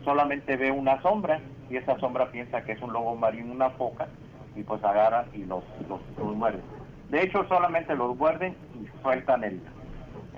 [0.05, 4.09] solamente ve una sombra y esa sombra piensa que es un lobo marino, una foca,
[4.57, 6.01] y pues agarran y los, los,
[6.37, 6.63] muerden.
[7.11, 9.61] De hecho, solamente los muerden y sueltan el,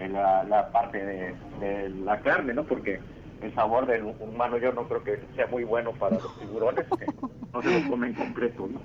[0.09, 2.65] la, parte de, de, la carne, ¿no?
[2.65, 3.01] Porque
[3.43, 7.07] el sabor del humano yo no creo que sea muy bueno para los tiburones, que
[7.53, 8.81] no se lo comen concreto, ¿no?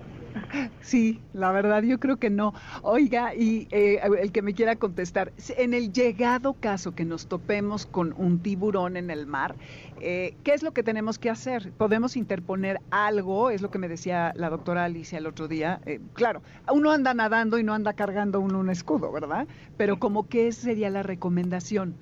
[0.82, 2.54] Sí, la verdad yo creo que no.
[2.82, 7.86] Oiga, y eh, el que me quiera contestar, en el llegado caso que nos topemos
[7.86, 9.56] con un tiburón en el mar,
[10.02, 11.72] eh, ¿qué es lo que tenemos que hacer?
[11.72, 13.50] ¿Podemos interponer algo?
[13.50, 15.80] Es lo que me decía la doctora Alicia el otro día.
[15.86, 16.41] Eh, claro,
[16.72, 19.48] uno anda nadando y no anda cargando uno un escudo, ¿verdad?
[19.78, 21.96] Pero como qué sería la recomendación?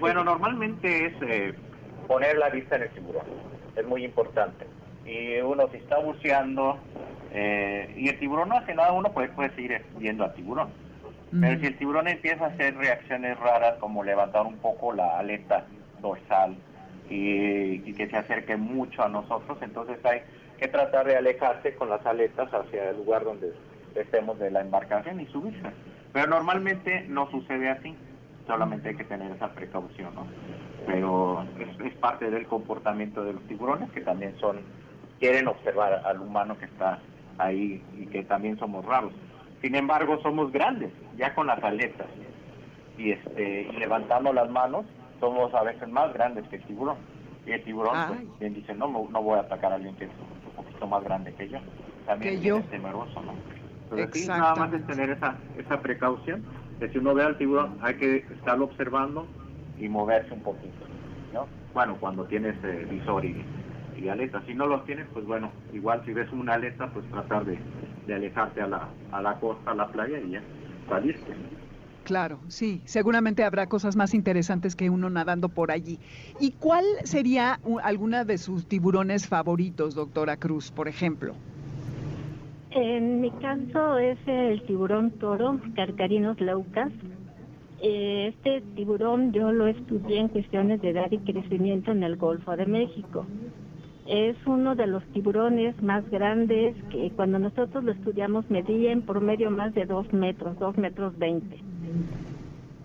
[0.00, 1.54] Bueno, normalmente es
[2.06, 3.24] poner la vista en el tiburón.
[3.76, 4.66] Es muy importante
[5.04, 6.78] y uno se está buceando
[7.32, 10.68] eh, y el tiburón no hace nada, uno puede, puede seguir viendo al tiburón.
[11.40, 15.66] Pero si el tiburón empieza a hacer reacciones raras como levantar un poco la aleta
[16.00, 16.56] dorsal
[17.10, 20.20] y, que se acerque mucho a nosotros, entonces hay
[20.58, 23.52] que tratar de alejarse con las aletas hacia el lugar donde
[23.96, 25.70] estemos de la embarcación y subirse.
[26.12, 27.96] Pero normalmente no sucede así,
[28.46, 30.26] solamente hay que tener esa precaución, ¿no?
[30.86, 31.44] Pero
[31.84, 34.60] es parte del comportamiento de los tiburones que también son
[35.18, 36.98] quieren observar al humano que está
[37.38, 39.12] ahí y que también somos raros.
[39.62, 42.08] Sin embargo, somos grandes, ya con las aletas
[42.98, 44.84] y este levantando las manos,
[45.20, 46.96] somos a veces más grandes que el tiburón.
[47.46, 50.10] Y el tiburón pues, bien dice, no, no voy a atacar a alguien que es
[50.10, 51.58] un poquito más grande que yo.
[52.06, 53.32] También es temeroso, ¿no?
[53.90, 56.44] Entonces, nada más es tener esa, esa precaución,
[56.80, 59.26] si uno ve al tiburón hay que estarlo observando
[59.78, 60.86] y moverse un poquito,
[61.32, 61.46] ¿no?
[61.72, 63.44] Bueno, cuando tienes eh, visor y,
[63.96, 64.44] y aletas.
[64.46, 67.58] Si no los tienes, pues bueno, igual si ves una aleta, pues tratar de,
[68.12, 70.42] alejarte a la, a la costa, a la playa y ya
[70.88, 71.34] salirte.
[72.04, 75.98] Claro, sí, seguramente habrá cosas más interesantes que uno nadando por allí.
[76.38, 81.34] ¿Y cuál sería alguna de sus tiburones favoritos, doctora Cruz, por ejemplo?
[82.74, 86.90] En mi caso es el tiburón toro, Carcarinos laucas.
[87.80, 92.56] Eh, este tiburón yo lo estudié en cuestiones de edad y crecimiento en el Golfo
[92.56, 93.26] de México.
[94.08, 99.52] Es uno de los tiburones más grandes que cuando nosotros lo estudiamos medía en promedio
[99.52, 101.58] más de dos metros, dos metros veinte.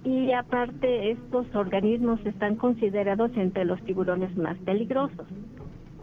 [0.04, 5.26] Y aparte estos organismos están considerados entre los tiburones más peligrosos.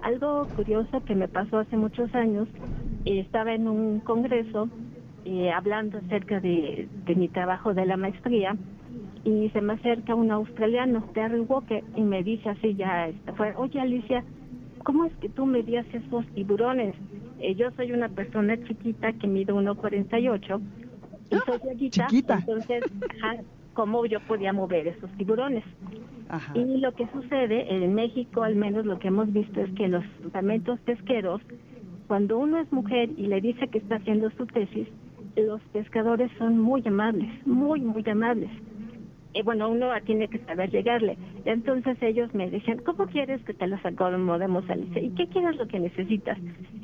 [0.02, 2.48] Algo curioso que me pasó hace muchos años,
[3.06, 4.68] estaba en un congreso
[5.24, 8.56] eh, hablando acerca de, mi trabajo de la maestría
[9.24, 13.80] y se me acerca un australiano, Terry Walker, y me dice así ya, fue, oye
[13.80, 14.22] Alicia,
[14.84, 16.94] ¿cómo es que tú medías esos tiburones?
[17.40, 20.60] Eh, yo soy una persona chiquita que mide 1,48
[21.30, 22.84] y soy chiquita, entonces,
[23.74, 25.64] ¿cómo yo podía mover esos tiburones?
[26.54, 30.04] Y lo que sucede en México, al menos lo que hemos visto es que los
[30.22, 31.40] campamentos pesqueros,
[32.06, 34.88] cuando uno es mujer y le dice que está haciendo su tesis,
[35.36, 38.50] los pescadores son muy amables, muy, muy amables
[39.36, 41.18] y bueno, uno tiene que saber llegarle.
[41.44, 45.02] Entonces ellos me decían, ¿cómo quieres que te las acomodemos, Alicia?
[45.02, 46.38] ¿Y qué quieres lo que necesitas?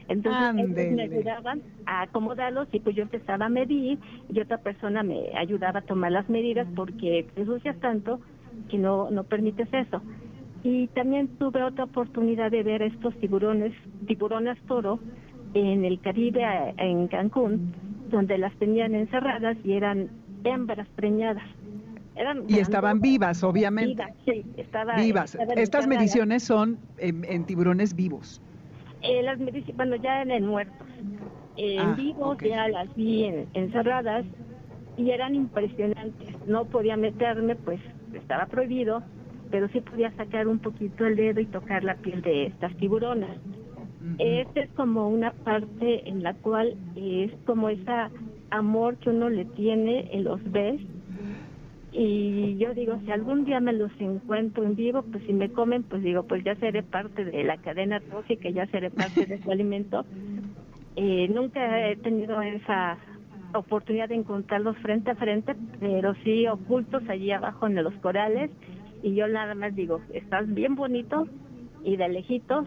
[0.08, 3.98] Entonces ellos me ayudaban a acomodarlos y pues yo empezaba a medir
[4.30, 8.20] y otra persona me ayudaba a tomar las medidas porque te ensucias tanto
[8.68, 10.02] que no, no permites eso.
[10.64, 13.72] Y también tuve otra oportunidad de ver estos tiburones,
[14.06, 15.00] tiburones toro,
[15.54, 16.42] en el Caribe,
[16.78, 17.74] en Cancún,
[18.10, 20.10] donde las tenían encerradas y eran
[20.44, 21.44] hembras preñadas.
[22.46, 24.02] y estaban vivas, obviamente.
[24.02, 25.36] Vivas, sí, estaban vivas.
[25.56, 28.40] Estas mediciones son en, tiburones vivos.
[29.02, 30.86] Eh, las mediciones, bueno, ya en muertos.
[31.56, 34.24] en ah, vivos ya las vi encerradas
[34.96, 36.28] y eran impresionantes.
[36.46, 37.80] No podía meterme, pues
[38.14, 39.02] estaba prohibido,
[39.52, 43.36] pero sí podía sacar un poquito el dedo y tocar la piel de estas tiburonas.
[44.18, 47.92] Esta es como una parte en la cual es como ese
[48.50, 50.80] amor que uno le tiene en los ves.
[51.92, 55.82] Y yo digo, si algún día me los encuentro en vivo, pues si me comen,
[55.82, 59.50] pues digo, pues ya seré parte de la cadena trófica, ya seré parte de su
[59.52, 60.04] alimento.
[60.96, 62.96] Eh, nunca he tenido esa
[63.54, 68.50] oportunidad de encontrarlos frente a frente, pero sí ocultos allí abajo en los corales.
[69.02, 71.26] Y yo nada más digo, estás bien bonito
[71.84, 72.66] y de lejitos,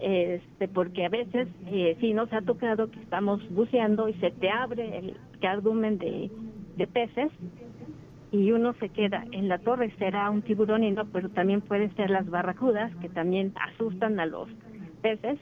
[0.00, 4.50] este, porque a veces eh, sí nos ha tocado que estamos buceando y se te
[4.50, 6.30] abre el cardumen de,
[6.76, 7.30] de peces
[8.30, 11.94] y uno se queda en la torre, será un tiburón y no, pero también pueden
[11.96, 14.48] ser las barracudas que también asustan a los
[15.02, 15.38] peces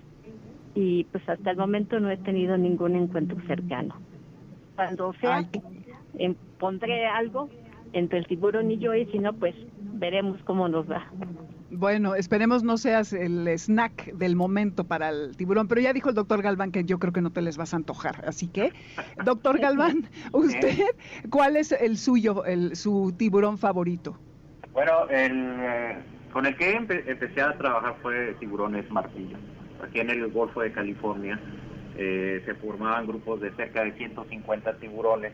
[0.75, 3.97] y pues hasta el momento no he tenido ningún encuentro cercano.
[4.75, 5.49] Cuando sea,
[6.59, 7.49] pondré algo
[7.93, 9.55] entre el tiburón y yo y si no, pues
[9.95, 11.07] veremos cómo nos va.
[11.71, 16.15] Bueno, esperemos no seas el snack del momento para el tiburón, pero ya dijo el
[16.15, 18.25] doctor Galván que yo creo que no te les vas a antojar.
[18.27, 18.73] Así que,
[19.25, 20.85] doctor Galván, ¿usted
[21.31, 24.17] cuál es el suyo, el, su tiburón favorito?
[24.73, 25.97] Bueno, el, eh,
[26.33, 29.37] con el que empecé a trabajar fue tiburones martillo.
[29.83, 31.41] Aquí en el Golfo de California
[31.97, 35.33] eh, se formaban grupos de cerca de 150 tiburones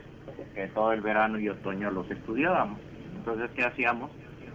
[0.54, 2.78] que todo el verano y otoño los estudiábamos.
[3.16, 4.11] Entonces, ¿qué hacíamos?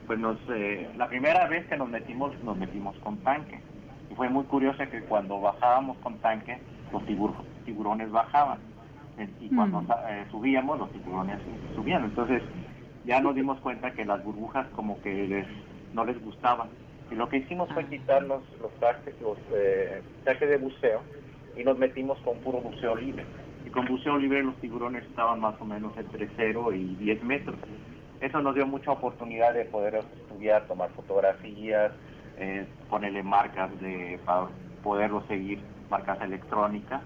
[0.05, 3.59] Pues nos, eh, la primera vez que nos metimos, nos metimos con tanque.
[4.09, 6.59] Y fue muy curioso que cuando bajábamos con tanque,
[6.91, 7.03] los
[7.65, 8.59] tiburones bajaban.
[9.39, 9.91] Y cuando mm.
[10.09, 11.39] eh, subíamos, los tiburones
[11.75, 12.03] subían.
[12.03, 12.41] Entonces
[13.05, 15.47] ya nos dimos cuenta que las burbujas como que les,
[15.93, 16.69] no les gustaban.
[17.11, 17.89] Y lo que hicimos fue ah.
[17.89, 21.01] quitar los, los trajes, los eh, trajes de buceo
[21.55, 23.25] y nos metimos con puro buceo libre.
[23.65, 27.55] Y con buceo libre los tiburones estaban más o menos entre 0 y 10 metros.
[28.21, 31.91] Eso nos dio mucha oportunidad de poder estudiar, tomar fotografías,
[32.37, 34.47] eh, ponerle marcas de, para
[34.83, 35.59] poderlo seguir,
[35.89, 37.01] marcas electrónicas.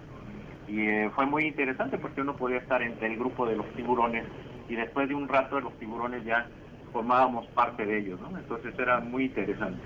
[0.67, 4.25] Y eh, fue muy interesante porque uno podía estar entre el grupo de los tiburones
[4.67, 6.47] y después de un rato de los tiburones ya
[6.93, 8.37] formábamos parte de ellos, ¿no?
[8.37, 9.81] Entonces era muy interesante.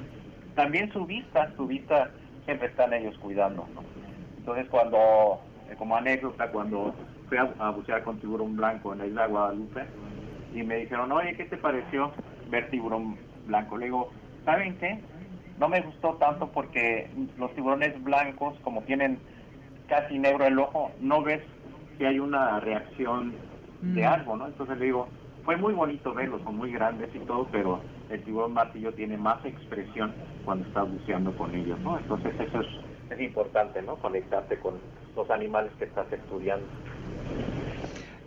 [0.55, 2.11] También su vista, su vista
[2.45, 3.81] siempre están ellos cuidando, ¿no?
[4.37, 6.93] Entonces cuando, eh, como anécdota, cuando
[7.29, 9.85] fui a, a bucear con tiburón blanco en la isla Guadalupe,
[10.53, 12.11] y me dijeron, oye, ¿qué te pareció
[12.49, 13.77] ver tiburón blanco?
[13.77, 14.11] Le digo,
[14.45, 14.99] ¿saben qué?
[15.59, 19.19] No me gustó tanto porque los tiburones blancos, como tienen
[19.87, 21.41] casi negro el ojo, no ves
[21.97, 23.33] si hay una reacción
[23.81, 24.07] de mm.
[24.07, 24.47] algo, ¿no?
[24.47, 25.07] Entonces le digo,
[25.43, 29.43] fue muy bonito verlos, son muy grandes y todo, pero el tiburón martillo tiene más
[29.45, 30.13] expresión
[30.45, 31.97] cuando estás buceando con ellos, ¿no?
[31.97, 32.67] Entonces eso es,
[33.11, 33.95] es importante, ¿no?
[33.97, 34.75] Conectarte con
[35.15, 36.65] los animales que estás estudiando.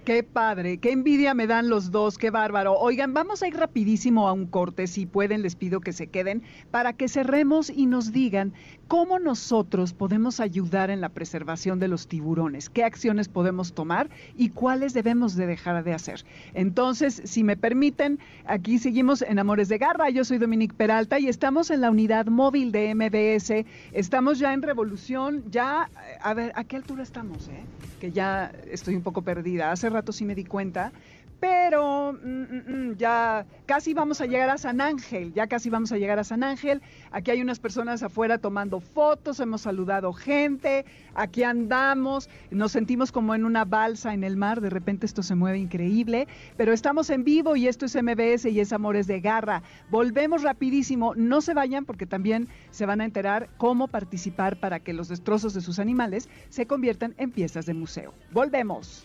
[0.07, 2.75] Qué padre, qué envidia me dan los dos, qué bárbaro.
[2.75, 6.45] Oigan, vamos a ir rapidísimo a un corte, si pueden, les pido que se queden,
[6.71, 8.53] para que cerremos y nos digan
[8.87, 14.51] cómo nosotros podemos ayudar en la preservación de los tiburones, qué acciones podemos tomar y
[14.51, 16.25] cuáles debemos de dejar de hacer.
[16.55, 21.27] Entonces, si me permiten, aquí seguimos en Amores de Garra, yo soy Dominique Peralta y
[21.27, 25.91] estamos en la unidad móvil de MBS, estamos ya en Revolución, ya,
[26.23, 27.49] a ver, ¿a qué altura estamos?
[27.49, 27.65] Eh?
[27.99, 29.73] Que ya estoy un poco perdida.
[29.73, 30.93] Hace rato sí me di cuenta,
[31.41, 35.93] pero mm, mm, mm, ya casi vamos a llegar a San Ángel, ya casi vamos
[35.93, 36.82] a llegar a San Ángel.
[37.11, 40.84] Aquí hay unas personas afuera tomando fotos, hemos saludado gente,
[41.14, 45.34] aquí andamos, nos sentimos como en una balsa en el mar, de repente esto se
[45.34, 46.26] mueve increíble,
[46.57, 49.62] pero estamos en vivo y esto es MBS y es Amores de Garra.
[49.91, 54.93] Volvemos rapidísimo, no se vayan porque también se van a enterar cómo participar para que
[54.93, 58.14] los destrozos de sus animales se conviertan en piezas de museo.
[58.32, 59.05] Volvemos.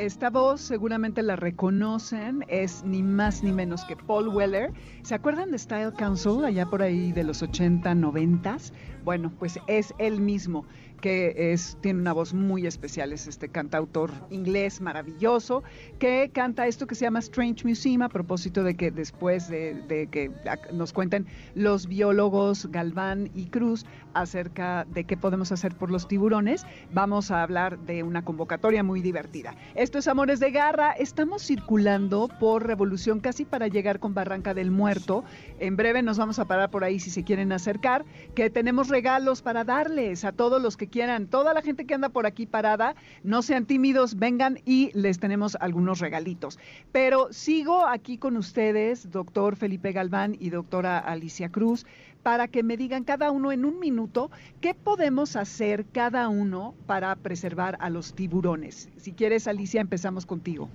[0.00, 4.72] Esta voz seguramente la reconocen, es ni más ni menos que Paul Weller.
[5.02, 8.56] ¿Se acuerdan de Style Council allá por ahí de los 80, 90?
[9.04, 10.64] Bueno, pues es él mismo
[11.00, 15.62] que tiene una voz muy especial, es este cantautor inglés maravilloso,
[15.98, 20.30] que canta esto que se llama Strange Museum, a propósito de que después de, que
[20.72, 26.66] nos cuenten los biólogos Galván y Cruz acerca de qué podemos hacer por los tiburones,
[26.92, 29.54] vamos a hablar de una convocatoria muy divertida.
[29.74, 34.70] Esto es Amores de Garra, estamos circulando por Revolución casi para llegar con Barranca del
[34.70, 35.24] Muerto.
[35.58, 39.42] En breve nos vamos a parar por ahí si se quieren acercar, que tenemos regalos
[39.42, 42.94] para darles a todos los que quieran, toda la gente que anda por aquí parada,
[43.22, 46.58] no sean tímidos, vengan y les tenemos algunos regalitos.
[46.92, 51.86] Pero sigo aquí con ustedes, doctor Felipe Galván y doctora Alicia Cruz,
[52.22, 54.30] para que me digan cada uno en un minuto
[54.60, 58.90] qué podemos hacer cada uno para preservar a los tiburones.
[58.96, 60.68] Si quieres, Alicia, empezamos contigo.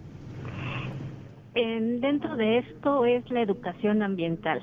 [1.54, 4.62] dentro de esto es la educación ambiental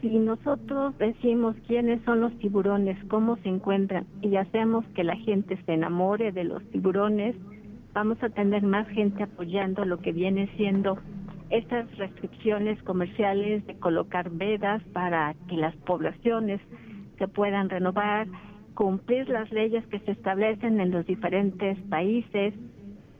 [0.00, 5.58] si nosotros decimos quiénes son los tiburones, cómo se encuentran y hacemos que la gente
[5.64, 7.36] se enamore de los tiburones,
[7.92, 10.98] vamos a tener más gente apoyando lo que viene siendo
[11.50, 16.60] estas restricciones comerciales de colocar vedas para que las poblaciones
[17.18, 18.26] se puedan renovar,
[18.74, 22.52] cumplir las leyes que se establecen en los diferentes países,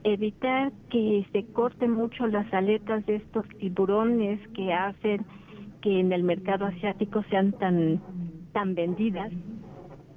[0.03, 5.25] evitar que se corten mucho las aletas de estos tiburones que hacen
[5.87, 8.01] que en el mercado asiático sean tan,
[8.51, 9.31] tan vendidas.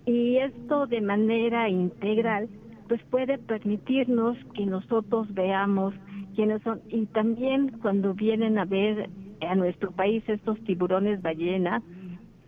[0.05, 2.49] Y esto de manera integral,
[2.89, 5.95] pues puede permitirnos que nosotros veamos
[6.35, 6.81] quiénes son.
[6.89, 9.09] Y también cuando vienen a ver
[9.49, 11.83] a nuestro país estos tiburones ballena,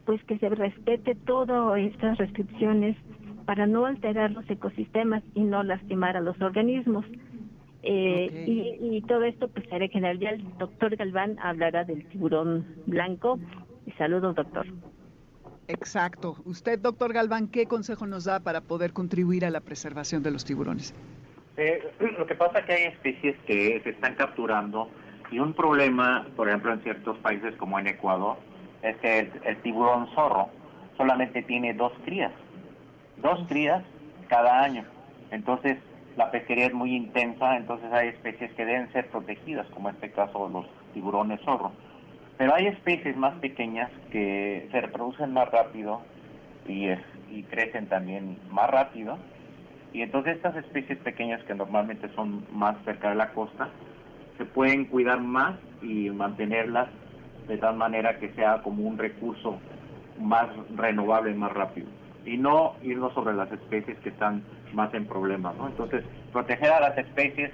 [0.04, 2.96] pues que se respete todas estas restricciones
[3.46, 7.04] para no alterar los ecosistemas y no lastimar a los organismos.
[7.82, 10.18] Eh, y, todo esto, pues haré general.
[10.18, 13.38] Ya el doctor Galván hablará del tiburón blanco.
[13.86, 14.66] Y saludos, doctor.
[15.68, 16.36] Exacto.
[16.44, 20.44] Usted, doctor Galván, ¿qué consejo nos da para poder contribuir a la preservación de los
[20.44, 20.94] tiburones?
[21.56, 21.82] Eh,
[22.18, 24.88] lo que pasa es que hay especies que se están capturando
[25.30, 28.36] y un problema, por ejemplo, en ciertos países como en Ecuador,
[28.82, 30.50] es que el, el tiburón zorro
[30.96, 32.32] solamente tiene dos crías,
[33.16, 33.82] dos crías
[34.28, 34.84] cada año.
[35.30, 35.78] Entonces,
[36.16, 40.10] la pesquería es muy intensa, entonces hay especies que deben ser protegidas, como en este
[40.10, 41.72] caso los tiburones zorro.
[42.36, 46.02] Pero hay especies más pequeñas que se reproducen más rápido
[46.66, 46.88] y,
[47.30, 49.18] y crecen también más rápido.
[49.92, 53.68] Y entonces estas especies pequeñas que normalmente son más cerca de la costa,
[54.38, 56.88] se pueden cuidar más y mantenerlas
[57.48, 59.58] de tal manera que sea como un recurso
[60.18, 61.88] más renovable más rápido.
[62.24, 64.42] Y no irnos sobre las especies que están
[64.74, 65.68] más en problemas, ¿no?
[65.68, 67.50] Entonces, proteger a las especies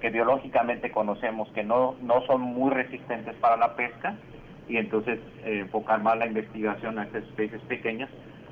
[0.00, 4.16] que biológicamente conocemos que no, no son muy resistentes para la pesca
[4.68, 8.08] y entonces eh, enfocar más la investigación a estas especies pequeñas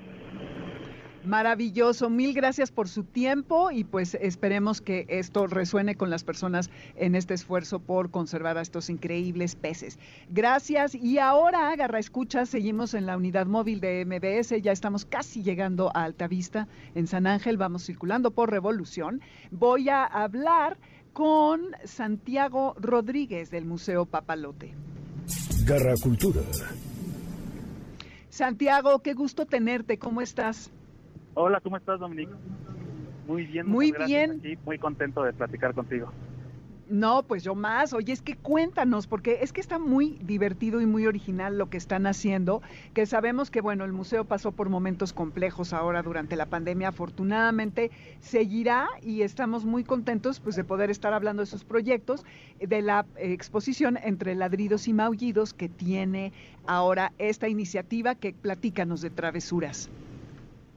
[1.23, 6.71] Maravilloso, mil gracias por su tiempo y pues esperemos que esto resuene con las personas
[6.95, 9.99] en este esfuerzo por conservar a estos increíbles peces.
[10.29, 15.43] Gracias y ahora, agarra escucha, seguimos en la unidad móvil de MBS, ya estamos casi
[15.43, 19.21] llegando a Altavista en San Ángel, vamos circulando por Revolución.
[19.51, 20.77] Voy a hablar
[21.13, 24.73] con Santiago Rodríguez del Museo Papalote.
[25.65, 26.41] Garra Cultura.
[28.31, 29.99] Santiago, qué gusto tenerte.
[29.99, 30.71] ¿Cómo estás?
[31.33, 32.31] Hola, ¿cómo estás, Dominique?
[33.27, 33.67] Muy bien.
[33.67, 34.41] Muy bien.
[34.63, 36.09] muy contento de platicar contigo.
[36.91, 37.93] No, pues yo más.
[37.93, 41.77] Oye, es que cuéntanos, porque es que está muy divertido y muy original lo que
[41.77, 42.61] están haciendo,
[42.93, 46.89] que sabemos que, bueno, el museo pasó por momentos complejos ahora durante la pandemia.
[46.89, 52.25] Afortunadamente seguirá y estamos muy contentos pues de poder estar hablando de sus proyectos,
[52.59, 56.33] de la exposición entre ladridos y maullidos que tiene
[56.67, 59.89] ahora esta iniciativa que platícanos de travesuras.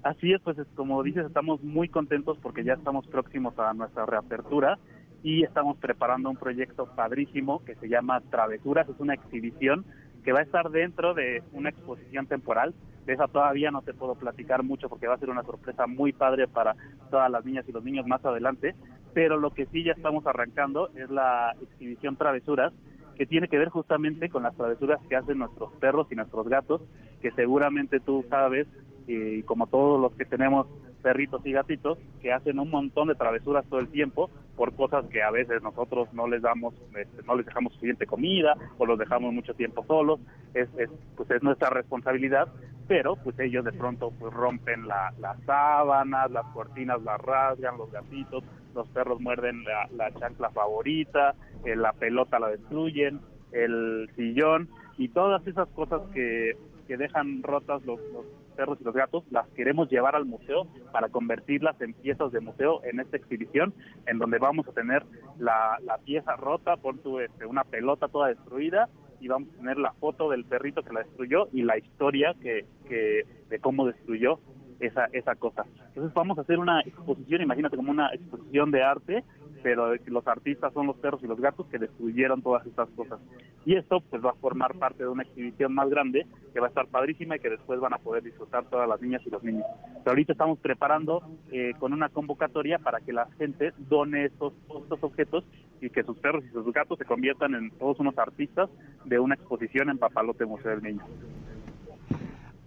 [0.05, 4.79] Así es, pues como dices, estamos muy contentos porque ya estamos próximos a nuestra reapertura
[5.25, 9.87] y estamos preparando un proyecto padrísimo que se llama Travesuras, es una exhibición
[10.23, 12.75] que va a estar dentro de una exposición temporal.
[13.07, 16.13] De esa todavía no te puedo platicar mucho porque va a ser una sorpresa muy
[16.13, 16.77] padre para
[17.11, 18.75] todas las niñas y los niños más adelante,
[19.15, 22.75] pero lo que sí ya estamos arrancando es la exhibición Travesuras,
[23.17, 26.83] que tiene que ver justamente con las travesuras que hacen nuestros perros y nuestros gatos,
[27.23, 28.67] que seguramente tú sabes,
[29.07, 30.67] y como todos los que tenemos
[31.05, 35.23] perritos y gatitos que hacen un montón de travesuras todo el tiempo por cosas que
[35.23, 39.35] a veces nosotros no les damos, este, no les dejamos suficiente comida o los dejamos
[39.35, 40.19] mucho tiempo solos,
[40.55, 40.69] es,
[41.15, 42.49] pues es nuestra responsabilidad,
[42.89, 47.93] pero pues ellos de pronto pues rompen la, las sábanas, las cortinas las rasgan, los
[47.93, 48.43] gatitos,
[48.75, 51.35] los perros muerden la, chancla favorita,
[51.67, 53.21] eh, la pelota la destruyen,
[53.53, 56.57] el sillón y todas esas cosas que,
[56.87, 58.25] que dejan rotas los, los
[58.55, 62.81] perros y los gatos, las queremos llevar al museo para convertirlas en piezas de museo
[62.85, 63.75] en esta exhibición,
[64.07, 65.05] en donde vamos a tener
[65.39, 68.89] la, pieza rota, por tu, este, una pelota toda destruida
[69.21, 72.67] y vamos a tener la foto del perrito que la destruyó y la historia que,
[72.89, 74.39] que de cómo destruyó
[74.81, 75.65] esa, esa cosa.
[75.89, 79.25] Entonces vamos a hacer una exposición, imagínate como una exposición de arte
[79.65, 83.19] pero los artistas son los perros y los gatos que destruyeron todas estas cosas.
[83.65, 86.69] Y esto pues va a formar parte de una exhibición más grande que va a
[86.69, 89.65] estar padrísima y que después van a poder disfrutar todas las niñas y los niños.
[90.05, 94.53] Pero ahorita estamos preparando eh, con una convocatoria para que la gente done estos,
[94.83, 95.45] estos objetos
[95.81, 98.69] y que sus perros y sus gatos se conviertan en todos unos artistas
[99.07, 101.05] de una exposición en Papalote Museo del Niño.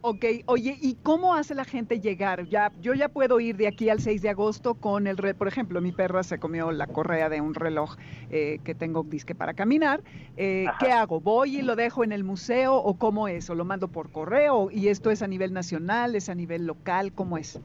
[0.09, 2.47] Ok, oye, ¿y cómo hace la gente llegar?
[2.47, 5.81] Ya, yo ya puedo ir de aquí al 6 de agosto con el, por ejemplo,
[5.81, 7.97] mi perra se comió la correa de un reloj
[8.29, 10.01] eh, que tengo disque para caminar.
[10.37, 11.19] Eh, ¿Qué hago?
[11.19, 13.49] ¿Voy y lo dejo en el museo o cómo es?
[13.49, 14.69] ¿O lo mando por correo?
[14.71, 17.11] ¿Y esto es a nivel nacional, es a nivel local?
[17.11, 17.59] ¿Cómo es?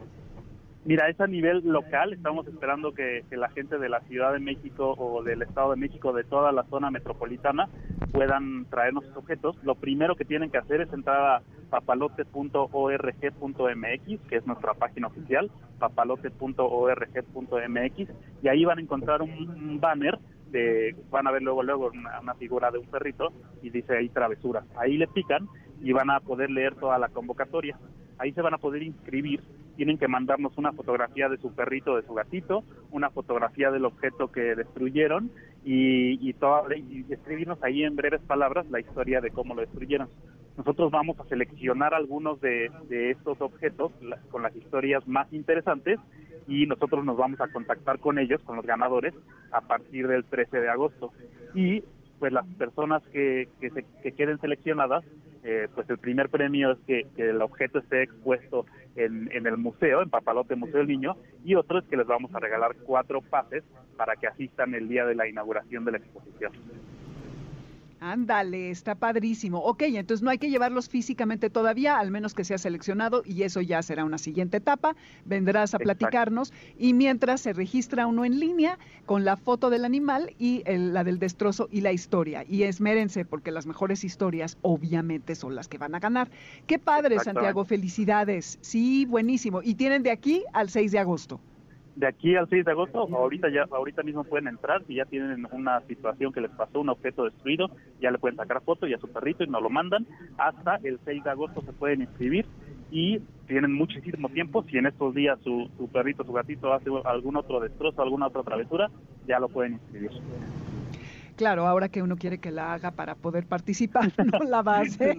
[0.85, 2.13] Mira, es a nivel local.
[2.13, 6.13] Estamos esperando que, la gente de la Ciudad de México o del Estado de México,
[6.13, 7.69] de toda la zona metropolitana,
[8.11, 9.57] puedan traernos sus objetos.
[9.63, 15.53] Lo primero que tienen que hacer es entrar a papalote.org.mx, que es nuestra página oficial,
[15.79, 18.09] papalote.org.mx,
[18.43, 20.19] y ahí van a encontrar un, banner
[20.51, 24.65] de, van a ver luego luego una, figura de un perrito y dice ahí travesuras.
[24.77, 25.47] Ahí le pican
[25.81, 27.79] y van a poder leer toda la convocatoria.
[28.19, 29.41] Ahí se van a poder inscribir
[29.83, 32.63] tienen que mandarnos una fotografía de su perrito, de su gatito,
[32.93, 35.33] una fotografía del objeto que destruyeron
[35.65, 36.37] y, y,
[36.89, 40.09] y escribirnos ahí en breves palabras la historia de cómo lo destruyeron.
[40.57, 43.91] Nosotros vamos a seleccionar algunos de, de estos objetos
[44.31, 45.99] con las historias más interesantes
[46.47, 49.15] y nosotros nos vamos a contactar con ellos, con los ganadores,
[49.51, 51.11] a partir del 13 de agosto.
[51.57, 51.83] Y
[52.21, 55.03] pues las personas que, que, se, que queden seleccionadas
[55.45, 58.67] eh, pues el primer premio es que, el objeto esté expuesto
[58.97, 62.35] en, en, el museo, en Papalote Museo del Niño, y otro es que les vamos
[62.35, 63.65] a regalar cuatro pases
[63.97, 66.53] para que asistan el día de la inauguración de la exposición.
[68.05, 69.59] Ándale, está padrísimo.
[69.61, 73.61] Ok, entonces no hay que llevarlos físicamente todavía, al menos que sea seleccionado, y eso
[73.61, 74.97] ya será una siguiente etapa.
[75.25, 78.77] Vendrás a platicarnos y mientras se registra uno en línea
[79.07, 82.45] con la foto del animal y la del destrozo y la historia.
[82.49, 86.29] Y esmérense, porque las mejores historias obviamente son las que van a ganar.
[86.67, 88.59] Qué padre, Santiago, felicidades.
[88.63, 89.63] Sí, buenísimo.
[89.63, 91.41] Y tienen de aquí al 6 de agosto
[91.95, 95.47] de aquí al 6 de agosto, ahorita ya ahorita mismo pueden entrar, si ya tienen
[95.53, 97.71] una situación que les pasó, un objeto destruido,
[98.01, 100.07] ya le pueden sacar foto y a su perrito y nos lo mandan.
[100.39, 102.47] Hasta el 6 de agosto se pueden inscribir
[102.91, 104.65] y tienen muchísimo tiempo.
[104.65, 108.43] Si en estos días su, su perrito, su gatito hace algún otro destrozo, alguna otra
[108.43, 108.91] travesura,
[109.27, 110.11] ya lo pueden inscribir.
[111.43, 114.81] Claro, ahora que uno quiere que la haga para poder participar, no la va a
[114.83, 115.19] hacer,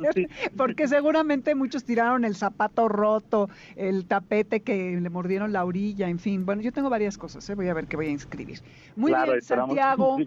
[0.55, 6.19] porque seguramente muchos tiraron el zapato roto, el tapete que le mordieron la orilla, en
[6.19, 6.45] fin.
[6.45, 7.55] Bueno, yo tengo varias cosas, ¿eh?
[7.55, 8.61] voy a ver qué voy a inscribir.
[8.95, 10.17] Muy bien, Santiago.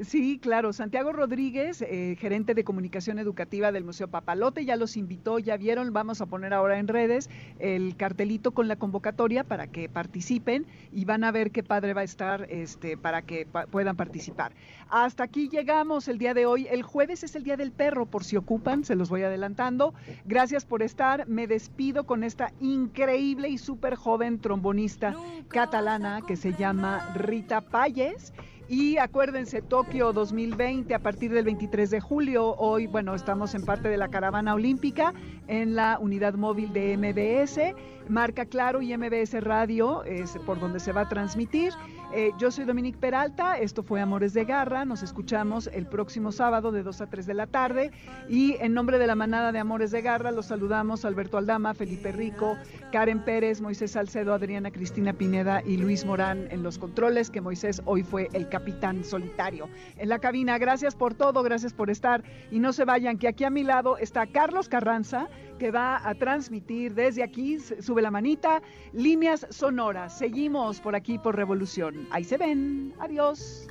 [0.00, 0.72] Sí, claro.
[0.72, 5.92] Santiago Rodríguez, eh, gerente de comunicación educativa del Museo Papalote, ya los invitó, ya vieron,
[5.92, 7.30] vamos a poner ahora en redes
[7.60, 12.00] el cartelito con la convocatoria para que participen y van a ver qué padre va
[12.00, 14.52] a estar este, para que puedan participar.
[14.88, 16.66] Hasta aquí llegamos el día de hoy.
[16.68, 19.94] El jueves es el Día del Perro, por si ocupan, se los voy adelantando.
[20.24, 21.28] Gracias por estar.
[21.28, 25.14] Me despido con esta increíble y súper joven trombonista
[25.46, 28.32] catalana que se llama Rita Payes
[28.68, 32.54] Y acuérdense, Tokio 2020 a partir del 23 de julio.
[32.56, 35.12] Hoy, bueno, estamos en parte de la caravana olímpica
[35.48, 37.74] en la unidad móvil de MBS.
[38.08, 41.74] Marca Claro y MBS Radio es por donde se va a transmitir.
[42.16, 46.70] Eh, yo soy Dominique Peralta, esto fue Amores de Garra, nos escuchamos el próximo sábado
[46.70, 47.90] de 2 a 3 de la tarde
[48.28, 52.12] y en nombre de la manada de Amores de Garra los saludamos Alberto Aldama, Felipe
[52.12, 52.56] Rico,
[52.92, 57.82] Karen Pérez, Moisés Salcedo, Adriana Cristina Pineda y Luis Morán en los controles, que Moisés
[57.84, 59.68] hoy fue el capitán solitario.
[59.96, 63.42] En la cabina, gracias por todo, gracias por estar y no se vayan, que aquí
[63.42, 65.28] a mi lado está Carlos Carranza,
[65.58, 70.18] que va a transmitir desde aquí, sube la manita, líneas sonoras.
[70.18, 72.06] Seguimos por aquí por Revolución.
[72.10, 72.94] Ahí se ven.
[72.98, 73.66] Adiós.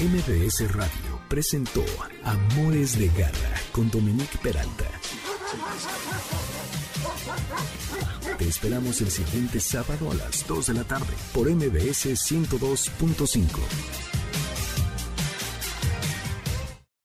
[0.00, 1.84] MBS Radio presentó
[2.24, 4.84] Amores de Garra con Dominique Peralta.
[8.38, 14.11] Te esperamos el siguiente sábado a las 2 de la tarde por MBS 102.5.